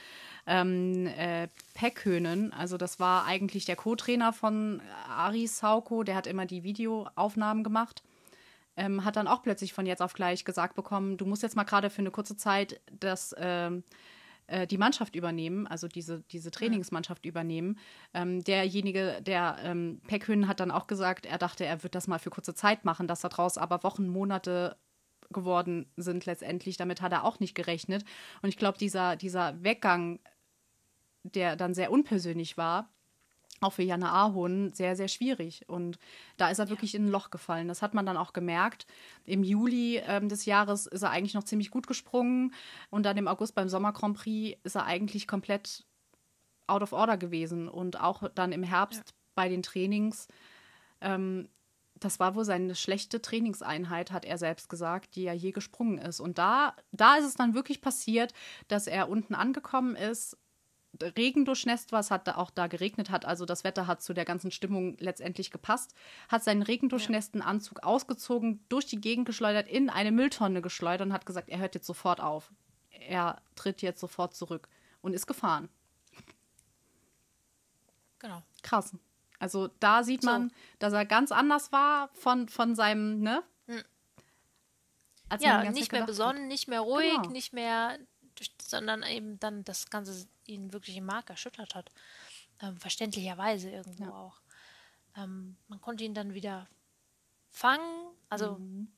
[0.47, 6.47] ähm, äh, Peckhönen, also das war eigentlich der Co-Trainer von Ari Sauko, der hat immer
[6.47, 8.03] die Videoaufnahmen gemacht.
[8.77, 11.63] Ähm, hat dann auch plötzlich von jetzt auf gleich gesagt bekommen, du musst jetzt mal
[11.65, 13.85] gerade für eine kurze Zeit das ähm,
[14.47, 17.79] äh, die Mannschaft übernehmen, also diese, diese Trainingsmannschaft übernehmen.
[18.13, 22.19] Ähm, derjenige, der ähm, Peckhön hat dann auch gesagt, er dachte, er wird das mal
[22.19, 24.77] für kurze Zeit machen, dass daraus aber Wochen, Monate
[25.31, 26.77] geworden sind letztendlich.
[26.77, 28.05] Damit hat er auch nicht gerechnet.
[28.43, 30.21] Und ich glaube, dieser, dieser Weggang,
[31.23, 32.91] der dann sehr unpersönlich war,
[33.61, 35.69] auch für Janne Ahon sehr, sehr schwierig.
[35.69, 35.99] Und
[36.37, 36.71] da ist er ja.
[36.71, 37.69] wirklich in ein Loch gefallen.
[37.69, 38.87] Das hat man dann auch gemerkt.
[39.25, 42.55] Im Juli ähm, des Jahres ist er eigentlich noch ziemlich gut gesprungen.
[42.91, 45.85] Und dann im August beim Sommer Grand Prix ist er eigentlich komplett
[46.67, 47.69] out of order gewesen.
[47.69, 49.15] Und auch dann im Herbst ja.
[49.35, 50.29] bei den Trainings.
[51.01, 51.49] Ähm,
[52.01, 56.21] das war wohl seine schlechte Trainingseinheit, hat er selbst gesagt, die er je gesprungen ist.
[56.21, 58.35] Und da, da ist es dann wirklich passiert,
[58.69, 60.37] dass er unten angekommen ist,
[61.03, 64.15] Regen durchnässt war, es hat da auch da geregnet hat, also das Wetter hat zu
[64.15, 65.95] der ganzen Stimmung letztendlich gepasst,
[66.29, 67.47] hat seinen regendurchnässten ja.
[67.47, 71.75] Anzug ausgezogen, durch die Gegend geschleudert, in eine Mülltonne geschleudert und hat gesagt, er hört
[71.75, 72.53] jetzt sofort auf.
[72.91, 74.69] Er tritt jetzt sofort zurück
[75.03, 75.69] und ist gefahren.
[78.19, 78.43] Genau.
[78.63, 78.97] Krass.
[79.39, 80.55] Also da sieht man, so.
[80.79, 83.43] dass er ganz anders war von, von seinem, ne?
[83.67, 83.83] Hm.
[85.41, 86.49] ja, nicht mehr besonnen, hat.
[86.49, 87.29] nicht mehr ruhig, genau.
[87.31, 87.99] nicht mehr,
[88.61, 91.91] sondern eben dann das Ganze ihn wirklich im Mark erschüttert hat.
[92.61, 94.11] Ähm, verständlicherweise irgendwo ja.
[94.11, 94.41] auch.
[95.17, 96.69] Ähm, man konnte ihn dann wieder
[97.51, 98.13] fangen.
[98.29, 98.89] Also mhm.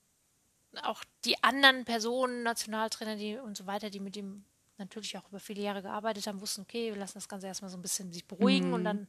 [0.82, 4.44] auch die anderen Personen, Nationaltrainer die und so weiter, die mit ihm
[4.78, 7.78] natürlich auch über viele Jahre gearbeitet haben, wussten, okay, wir lassen das Ganze erstmal so
[7.78, 8.74] ein bisschen sich beruhigen mhm.
[8.74, 9.08] und dann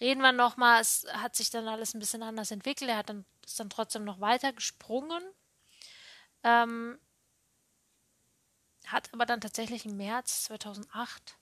[0.00, 0.80] reden wir nochmal.
[0.80, 2.90] Es hat sich dann alles ein bisschen anders entwickelt.
[2.90, 5.22] Er hat dann, ist dann trotzdem noch weiter gesprungen.
[6.44, 6.98] Ähm,
[8.92, 11.38] hat aber dann tatsächlich im März 2008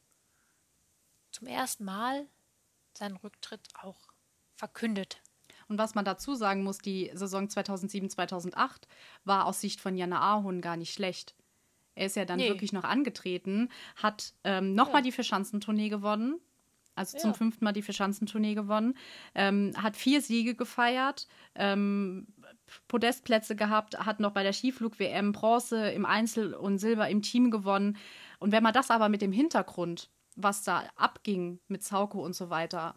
[1.30, 2.26] zum ersten Mal
[2.94, 4.08] seinen Rücktritt auch
[4.54, 5.20] verkündet.
[5.68, 8.82] Und was man dazu sagen muss, die Saison 2007-2008
[9.24, 11.34] war aus Sicht von Jana Ahun gar nicht schlecht.
[11.94, 12.48] Er ist ja dann nee.
[12.48, 15.06] wirklich noch angetreten, hat ähm, nochmal ja.
[15.06, 16.40] die Verschanzentournee gewonnen,
[16.94, 17.22] also ja.
[17.22, 18.96] zum fünften Mal die Verschanzentournee gewonnen,
[19.34, 22.26] ähm, hat vier Siege gefeiert, ähm,
[22.88, 27.96] Podestplätze gehabt, hat noch bei der Skiflug-WM Bronze im Einzel und Silber im Team gewonnen.
[28.38, 32.50] Und wenn man das aber mit dem Hintergrund was da abging mit Sauko und so
[32.50, 32.94] weiter,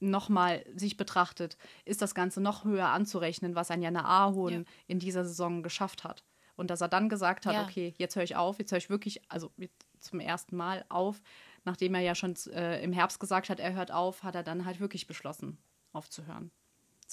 [0.00, 4.62] nochmal sich betrachtet, ist das Ganze noch höher anzurechnen, was ein Jana Ahon ja.
[4.86, 6.24] in dieser Saison geschafft hat.
[6.56, 7.62] Und dass er dann gesagt hat, ja.
[7.62, 9.50] okay, jetzt höre ich auf, jetzt höre ich wirklich, also
[9.98, 11.20] zum ersten Mal auf,
[11.64, 14.64] nachdem er ja schon äh, im Herbst gesagt hat, er hört auf, hat er dann
[14.64, 15.58] halt wirklich beschlossen,
[15.92, 16.50] aufzuhören.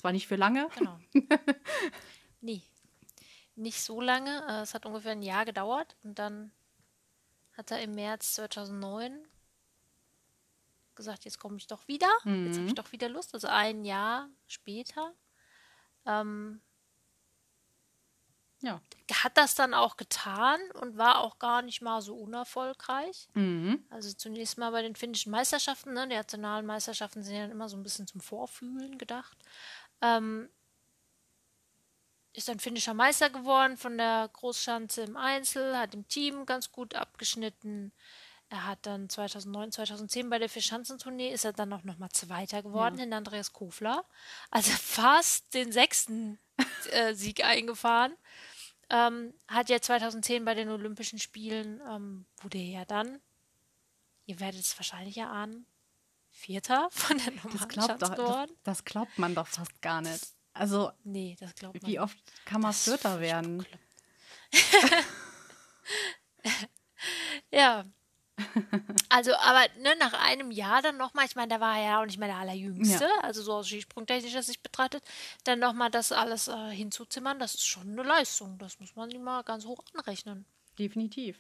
[0.02, 0.68] Zwar nicht für lange.
[0.76, 0.99] Genau.
[2.41, 2.64] Nie.
[3.56, 4.43] Nicht so lange.
[4.49, 6.52] Äh, es hat ungefähr ein Jahr gedauert und dann
[7.56, 9.28] hat er im März 2009
[10.95, 12.47] gesagt, jetzt komme ich doch wieder, mhm.
[12.47, 13.36] jetzt habe ich doch wieder Lust.
[13.36, 15.14] Also ein Jahr später.
[16.08, 16.62] Ähm,
[18.62, 18.82] ja.
[19.12, 23.28] Hat das dann auch getan und war auch gar nicht mal so unerfolgreich.
[23.34, 23.84] Mhm.
[23.89, 26.08] Also zunächst mal bei den finnischen Meisterschaften, ne?
[26.08, 29.38] die nationalen Meisterschaften sind ja immer so ein bisschen zum Vorfühlen gedacht.
[30.02, 30.49] Ähm,
[32.34, 36.95] ist dann finnischer Meister geworden von der Großschanze im Einzel, hat im Team ganz gut
[36.95, 37.91] abgeschnitten
[38.52, 42.97] er hat dann 2009, 2010 bei der Vierschanzentournee ist er dann auch nochmal Zweiter geworden
[42.97, 43.06] ja.
[43.06, 44.04] in Andreas Kofler.
[44.49, 46.38] Also fast den sechsten
[46.91, 48.14] äh, Sieg eingefahren.
[48.89, 53.22] Ähm, hat ja 2010 bei den Olympischen Spielen, ähm, wurde er ja dann,
[54.26, 55.66] ihr werdet es wahrscheinlich erahnen,
[56.42, 60.28] Vierter von der normalen das das, das, glaubt man doch fast gar nicht.
[60.54, 63.66] Also, nee, das glaubt man Wie oft kann man Vierter werden?
[67.52, 67.86] ja,
[69.10, 72.06] also, aber ne, nach einem Jahr dann nochmal, ich meine, da war er ja auch
[72.06, 73.24] nicht mehr der Allerjüngste, ja.
[73.24, 75.04] also so aus skisprungtechnischer Sicht betrachtet,
[75.44, 78.58] dann nochmal das alles äh, hinzuzimmern, das ist schon eine Leistung.
[78.58, 80.46] Das muss man ihm mal ganz hoch anrechnen.
[80.80, 81.39] Definitiv.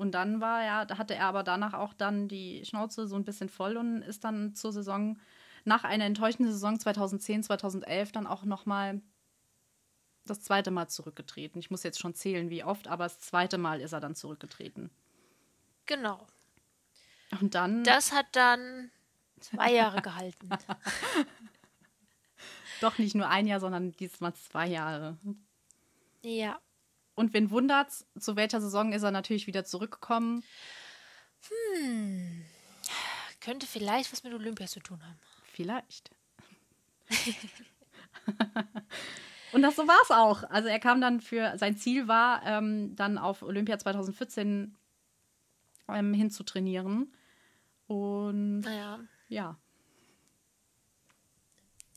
[0.00, 3.24] Und dann war er, da hatte er aber danach auch dann die Schnauze so ein
[3.26, 5.20] bisschen voll und ist dann zur Saison,
[5.66, 9.02] nach einer enttäuschenden Saison 2010, 2011 dann auch nochmal
[10.24, 11.58] das zweite Mal zurückgetreten.
[11.58, 14.88] Ich muss jetzt schon zählen, wie oft, aber das zweite Mal ist er dann zurückgetreten.
[15.84, 16.26] Genau.
[17.38, 17.84] Und dann.
[17.84, 18.90] Das hat dann
[19.38, 20.48] zwei Jahre gehalten.
[22.80, 25.18] Doch nicht nur ein Jahr, sondern diesmal zwei Jahre.
[26.22, 26.58] Ja.
[27.20, 30.42] Und wen wundert's, zu welcher Saison ist er natürlich wieder zurückgekommen?
[31.74, 32.46] Hm.
[33.40, 35.20] Könnte vielleicht was mit Olympia zu tun haben.
[35.52, 36.10] Vielleicht.
[39.52, 40.48] Und das so war es auch.
[40.48, 44.74] Also er kam dann für, sein Ziel war, ähm, dann auf Olympia 2014
[45.88, 47.14] ähm, hinzutrainieren.
[47.86, 48.98] Und naja.
[49.28, 49.58] ja.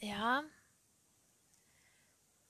[0.02, 0.44] Ja.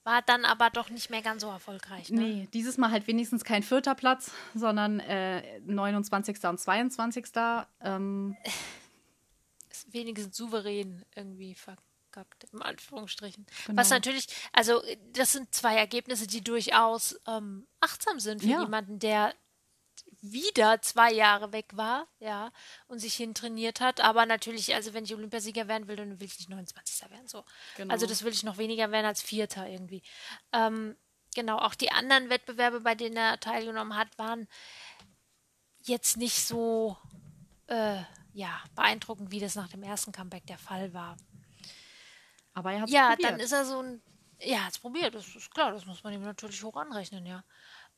[0.04, 2.10] War dann aber doch nicht mehr ganz so erfolgreich.
[2.10, 2.22] Ne?
[2.22, 6.43] Nee, dieses Mal halt wenigstens kein vierter Platz, sondern äh, 29.
[6.43, 7.26] und 22.
[7.82, 8.36] Ähm.
[9.88, 13.45] Wenigstens souverän irgendwie verkackt, im Anführungsstrichen.
[13.66, 13.82] Genau.
[13.82, 14.82] Was natürlich, also
[15.14, 18.62] das sind zwei Ergebnisse, die durchaus ähm, achtsam sind für ja.
[18.62, 19.34] jemanden, der
[20.24, 22.52] wieder zwei Jahre weg war, ja,
[22.88, 24.00] und sich hintrainiert hat.
[24.00, 27.10] Aber natürlich, also wenn ich Olympiasieger werden will, dann will ich nicht 29.
[27.12, 27.28] werden.
[27.28, 27.44] So.
[27.76, 27.94] Genau.
[27.94, 30.02] Also das will ich noch weniger werden als Vierter irgendwie.
[30.54, 30.96] Ähm,
[31.36, 34.48] genau, auch die anderen Wettbewerbe, bei denen er teilgenommen hat, waren
[35.84, 36.98] jetzt nicht so
[37.68, 38.02] äh,
[38.34, 41.18] ja, beeindruckend, wie das nach dem ersten Comeback der Fall war.
[42.54, 43.30] Aber er hat Ja, probiert.
[43.32, 44.02] dann ist er so ein.
[44.40, 47.44] Ja, hat es probiert, das ist klar, das muss man ihm natürlich hoch anrechnen, ja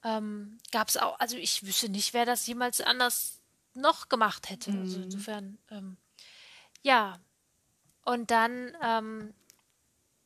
[0.05, 3.41] ähm, gab es auch, also ich wüsste nicht, wer das jemals anders
[3.73, 4.71] noch gemacht hätte.
[4.71, 4.85] Also mhm.
[4.85, 5.97] Also insofern, ähm,
[6.83, 7.19] ja.
[8.05, 9.33] Und dann ähm,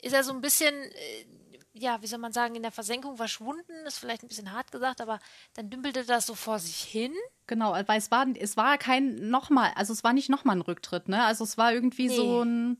[0.01, 1.25] ist er so ein bisschen, äh,
[1.71, 4.99] ja, wie soll man sagen, in der Versenkung verschwunden, ist vielleicht ein bisschen hart gesagt,
[4.99, 5.19] aber
[5.53, 7.13] dann dümpelte das so vor sich hin.
[7.47, 11.07] Genau, weil es war, es war kein nochmal, also es war nicht nochmal ein Rücktritt,
[11.07, 11.23] ne?
[11.23, 12.15] Also es war irgendwie nee.
[12.15, 12.77] so ein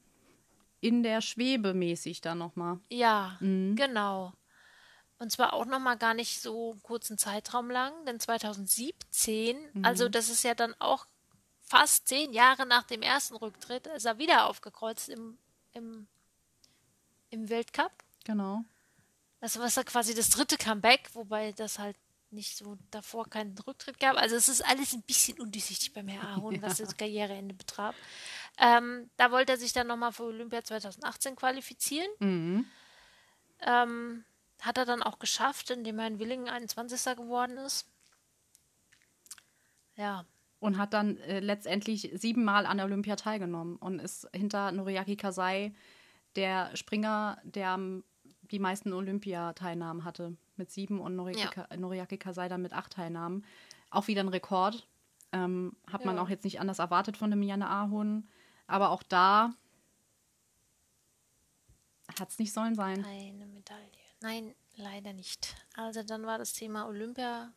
[0.82, 2.80] in der Schwebe mäßig da nochmal.
[2.89, 3.76] Ja, mhm.
[3.76, 4.34] genau.
[5.20, 9.86] Und zwar auch noch mal gar nicht so kurzen Zeitraum lang, denn 2017, mhm.
[9.86, 11.06] also das ist ja dann auch
[11.62, 15.38] fast zehn Jahre nach dem ersten Rücktritt, ist er wieder aufgekreuzt im,
[15.74, 16.08] im,
[17.30, 17.92] im Weltcup.
[18.24, 18.64] Genau.
[19.42, 21.98] Das war ja quasi das dritte Comeback, wobei das halt
[22.32, 24.16] nicht so davor keinen Rücktritt gab.
[24.18, 26.62] Also es ist alles ein bisschen undurchsichtig beim Herr Ahorn, ja.
[26.62, 27.96] was das Karriereende betraf.
[28.58, 32.10] Ähm, da wollte er sich dann nochmal für Olympia 2018 qualifizieren.
[32.20, 32.66] Mhm.
[33.62, 34.26] Ähm,
[34.60, 37.16] hat er dann auch geschafft, indem er in Willingen 21.
[37.16, 37.88] geworden ist.
[39.95, 40.26] Ja.
[40.60, 45.74] Und hat dann äh, letztendlich siebenmal an der Olympia teilgenommen und ist hinter Noriaki Kasai
[46.36, 47.80] der Springer, der
[48.51, 50.36] die meisten Olympiateilnahmen hatte.
[50.57, 51.78] Mit sieben und Noriaki, ja.
[51.78, 53.45] Noriaki Kasai dann mit acht Teilnahmen.
[53.89, 54.88] Auch wieder ein Rekord.
[55.32, 56.07] Ähm, hat ja.
[56.07, 58.28] man auch jetzt nicht anders erwartet von dem Janne Ahun.
[58.68, 59.53] Aber auch da
[62.20, 63.05] hat es nicht sollen sein.
[63.05, 63.99] Eine Medaille.
[64.22, 65.56] Nein, leider nicht.
[65.76, 67.54] Also dann war das Thema Olympia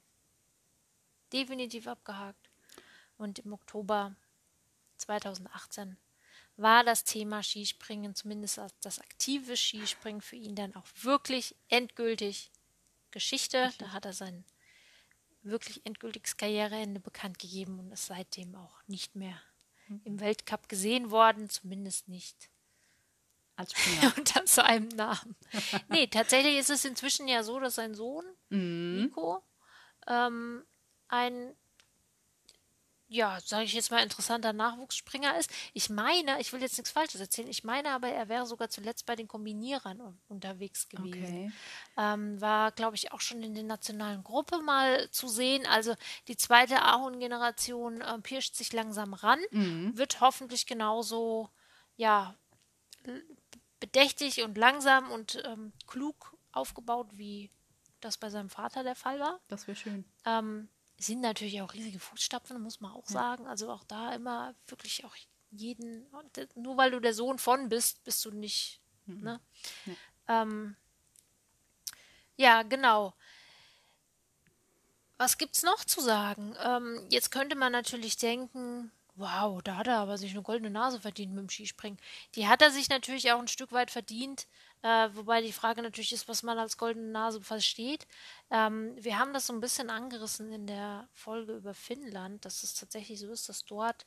[1.33, 2.51] definitiv abgehakt.
[3.19, 4.15] Und im Oktober
[4.99, 5.97] 2018
[6.57, 12.51] war das Thema Skispringen, zumindest das aktive Skispringen, für ihn dann auch wirklich endgültig
[13.11, 13.73] Geschichte.
[13.79, 14.45] Da hat er sein
[15.43, 19.41] wirklich endgültiges Karriereende bekannt gegeben und ist seitdem auch nicht mehr
[19.87, 20.01] hm.
[20.05, 22.49] im Weltcup gesehen worden, zumindest nicht
[23.57, 24.13] als Springer.
[24.17, 25.37] Unter seinem Namen.
[25.89, 29.03] nee, tatsächlich ist es inzwischen ja so, dass sein Sohn, mhm.
[29.03, 29.43] Nico,
[30.07, 30.65] ähm,
[31.09, 31.55] ein,
[33.09, 35.51] ja, sage ich jetzt mal, interessanter Nachwuchsspringer ist.
[35.75, 39.05] Ich meine, ich will jetzt nichts Falsches erzählen, ich meine aber, er wäre sogar zuletzt
[39.05, 41.13] bei den Kombinierern unterwegs gewesen.
[41.13, 41.53] Okay.
[41.99, 45.67] Ähm, war, glaube ich, auch schon in der nationalen Gruppe mal zu sehen.
[45.67, 45.95] Also
[46.29, 49.97] die zweite Ahorn-Generation äh, pirscht sich langsam ran, mhm.
[49.97, 51.51] wird hoffentlich genauso,
[51.97, 52.35] ja,
[53.81, 57.51] bedächtig und langsam und ähm, klug aufgebaut, wie
[58.01, 59.41] das bei seinem Vater der Fall war.
[59.49, 60.05] Das wäre schön.
[60.25, 63.13] Ähm, sind natürlich auch riesige Fußstapfen, muss man auch ja.
[63.13, 63.47] sagen.
[63.47, 65.17] Also auch da immer wirklich auch
[65.51, 66.07] jeden,
[66.55, 68.81] nur weil du der Sohn von bist, bist du nicht.
[69.07, 69.21] Mhm.
[69.21, 69.41] Ne?
[69.87, 70.43] Ja.
[70.43, 70.77] Ähm,
[72.37, 73.15] ja, genau.
[75.19, 76.57] Was gibt's noch zu sagen?
[76.61, 78.91] Ähm, jetzt könnte man natürlich denken,
[79.23, 81.99] wow, da hat er aber sich eine goldene Nase verdient mit dem Skispringen.
[82.35, 84.49] Die hat er sich natürlich auch ein Stück weit verdient,
[84.83, 88.07] äh, wobei die Frage natürlich ist, was man als goldene Nase versteht.
[88.51, 92.75] Ähm, wir haben das so ein bisschen angerissen in der Folge über Finnland, dass es
[92.75, 94.07] tatsächlich so ist, dass dort,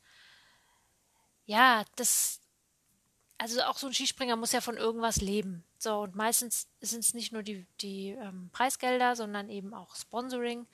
[1.46, 2.42] ja, das,
[3.38, 5.64] also auch so ein Skispringer muss ja von irgendwas leben.
[5.78, 10.68] So, und meistens sind es nicht nur die, die ähm, Preisgelder, sondern eben auch Sponsoring.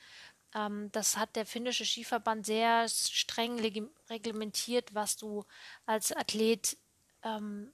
[0.56, 3.60] Ähm, das hat der finnische Skiverband sehr streng
[4.10, 5.45] reglementiert, was du
[5.86, 6.78] als Athlet
[7.24, 7.72] ähm,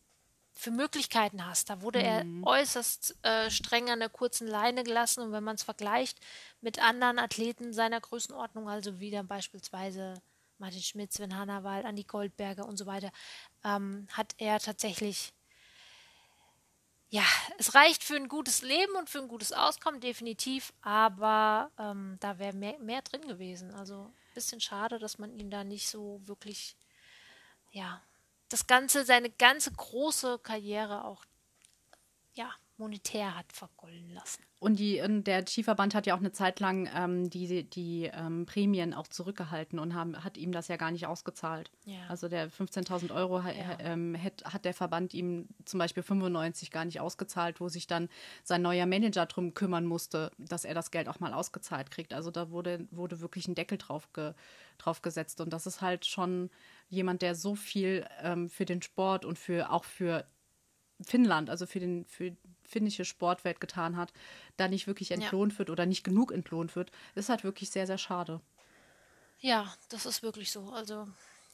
[0.54, 1.70] für Möglichkeiten hast.
[1.70, 2.44] Da wurde mhm.
[2.44, 6.20] er äußerst äh, streng an der kurzen Leine gelassen und wenn man es vergleicht
[6.62, 10.16] mit anderen Athleten seiner Größenordnung, also wie dann beispielsweise
[10.58, 13.12] Martin Schmidt, Sven Hannawald, Andi Goldberger und so weiter,
[13.64, 15.34] ähm, hat er tatsächlich
[17.10, 17.24] ja,
[17.58, 22.38] es reicht für ein gutes Leben und für ein gutes Auskommen, definitiv, aber ähm, da
[22.38, 23.74] wäre mehr, mehr drin gewesen.
[23.74, 26.76] Also ein bisschen schade, dass man ihn da nicht so wirklich,
[27.72, 28.02] ja,
[28.50, 31.24] das Ganze, seine ganze große Karriere auch,
[32.34, 34.44] ja, monetär hat vergolden lassen.
[34.60, 38.48] Und, die, und der Skiverband hat ja auch eine Zeit lang ähm, die, die ähm,
[38.48, 41.70] Prämien auch zurückgehalten und haben, hat ihm das ja gar nicht ausgezahlt.
[41.86, 42.00] Ja.
[42.08, 43.78] Also der 15.000 Euro ja.
[43.80, 48.10] ähm, hat, hat der Verband ihm zum Beispiel 95 gar nicht ausgezahlt, wo sich dann
[48.44, 52.14] sein neuer Manager drum kümmern musste, dass er das Geld auch mal ausgezahlt kriegt.
[52.14, 54.34] Also da wurde, wurde wirklich ein Deckel drauf, ge,
[54.80, 55.40] drauf gesetzt.
[55.40, 56.50] Und das ist halt schon
[56.90, 60.26] jemand, der so viel ähm, für den Sport und für auch für
[61.02, 62.36] Finnland, also für, den, für
[62.68, 64.14] finnische Sportwelt getan hat,
[64.58, 65.60] da nicht wirklich entlohnt ja.
[65.60, 68.42] wird oder nicht genug entlohnt wird, ist halt wirklich sehr, sehr schade.
[69.40, 70.72] Ja, das ist wirklich so.
[70.72, 71.08] Also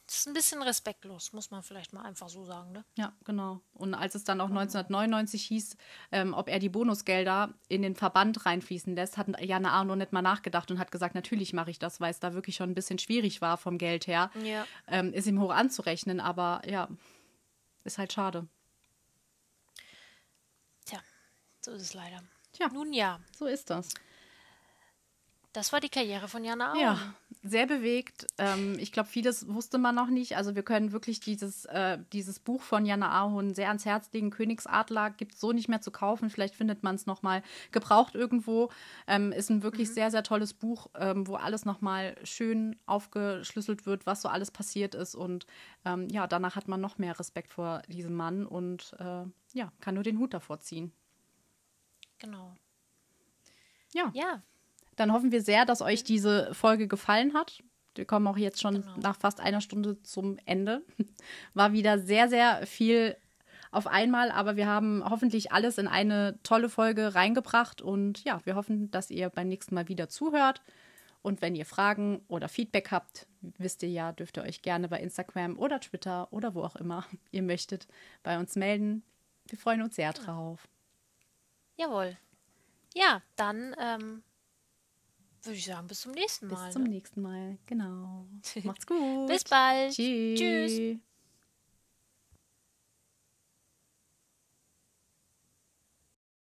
[0.07, 2.73] das ist ein bisschen respektlos, muss man vielleicht mal einfach so sagen.
[2.73, 2.83] Ne?
[2.97, 3.61] Ja, genau.
[3.73, 5.77] Und als es dann auch 1999 hieß,
[6.11, 10.21] ähm, ob er die Bonusgelder in den Verband reinfließen lässt, hat Janne Arno nicht mal
[10.21, 12.99] nachgedacht und hat gesagt, natürlich mache ich das, weil es da wirklich schon ein bisschen
[12.99, 14.29] schwierig war vom Geld her.
[14.43, 14.65] Ja.
[14.87, 16.89] Ähm, ist ihm hoch anzurechnen, aber ja,
[17.85, 18.47] ist halt schade.
[21.63, 22.21] So ist es leider.
[22.51, 23.19] Tja, nun ja.
[23.37, 23.89] So ist das.
[25.53, 26.79] Das war die Karriere von Jana Auen.
[26.79, 28.25] Ja, sehr bewegt.
[28.39, 30.35] Ähm, ich glaube, vieles wusste man noch nicht.
[30.35, 34.31] Also wir können wirklich dieses, äh, dieses Buch von Jana Ahon sehr ans Herz legen.
[34.31, 36.31] Königsadler gibt es so nicht mehr zu kaufen.
[36.31, 38.71] Vielleicht findet man es nochmal gebraucht irgendwo.
[39.05, 39.93] Ähm, ist ein wirklich mhm.
[39.93, 44.95] sehr, sehr tolles Buch, ähm, wo alles nochmal schön aufgeschlüsselt wird, was so alles passiert
[44.95, 45.13] ist.
[45.13, 45.45] Und
[45.85, 49.93] ähm, ja, danach hat man noch mehr Respekt vor diesem Mann und äh, ja, kann
[49.93, 50.91] nur den Hut davor ziehen.
[52.23, 52.55] Genau.
[53.93, 54.11] Ja.
[54.13, 54.41] Ja.
[54.95, 57.63] Dann hoffen wir sehr, dass euch diese Folge gefallen hat.
[57.95, 58.97] Wir kommen auch jetzt schon genau.
[58.97, 60.83] nach fast einer Stunde zum Ende.
[61.53, 63.15] War wieder sehr, sehr viel
[63.71, 68.55] auf einmal, aber wir haben hoffentlich alles in eine tolle Folge reingebracht und ja, wir
[68.55, 70.61] hoffen, dass ihr beim nächsten Mal wieder zuhört.
[71.23, 74.99] Und wenn ihr Fragen oder Feedback habt, wisst ihr ja, dürft ihr euch gerne bei
[74.99, 77.87] Instagram oder Twitter oder wo auch immer ihr möchtet
[78.21, 79.03] bei uns melden.
[79.47, 80.67] Wir freuen uns sehr drauf.
[81.77, 82.17] Jawohl.
[82.93, 84.23] Ja, dann ähm,
[85.43, 86.65] würde ich sagen, bis zum nächsten Mal.
[86.65, 86.89] Bis zum ne?
[86.89, 88.27] nächsten Mal, genau.
[88.63, 89.27] Macht's gut.
[89.27, 89.93] bis bald.
[89.93, 90.39] Tschüss.
[90.39, 90.99] Tschüss.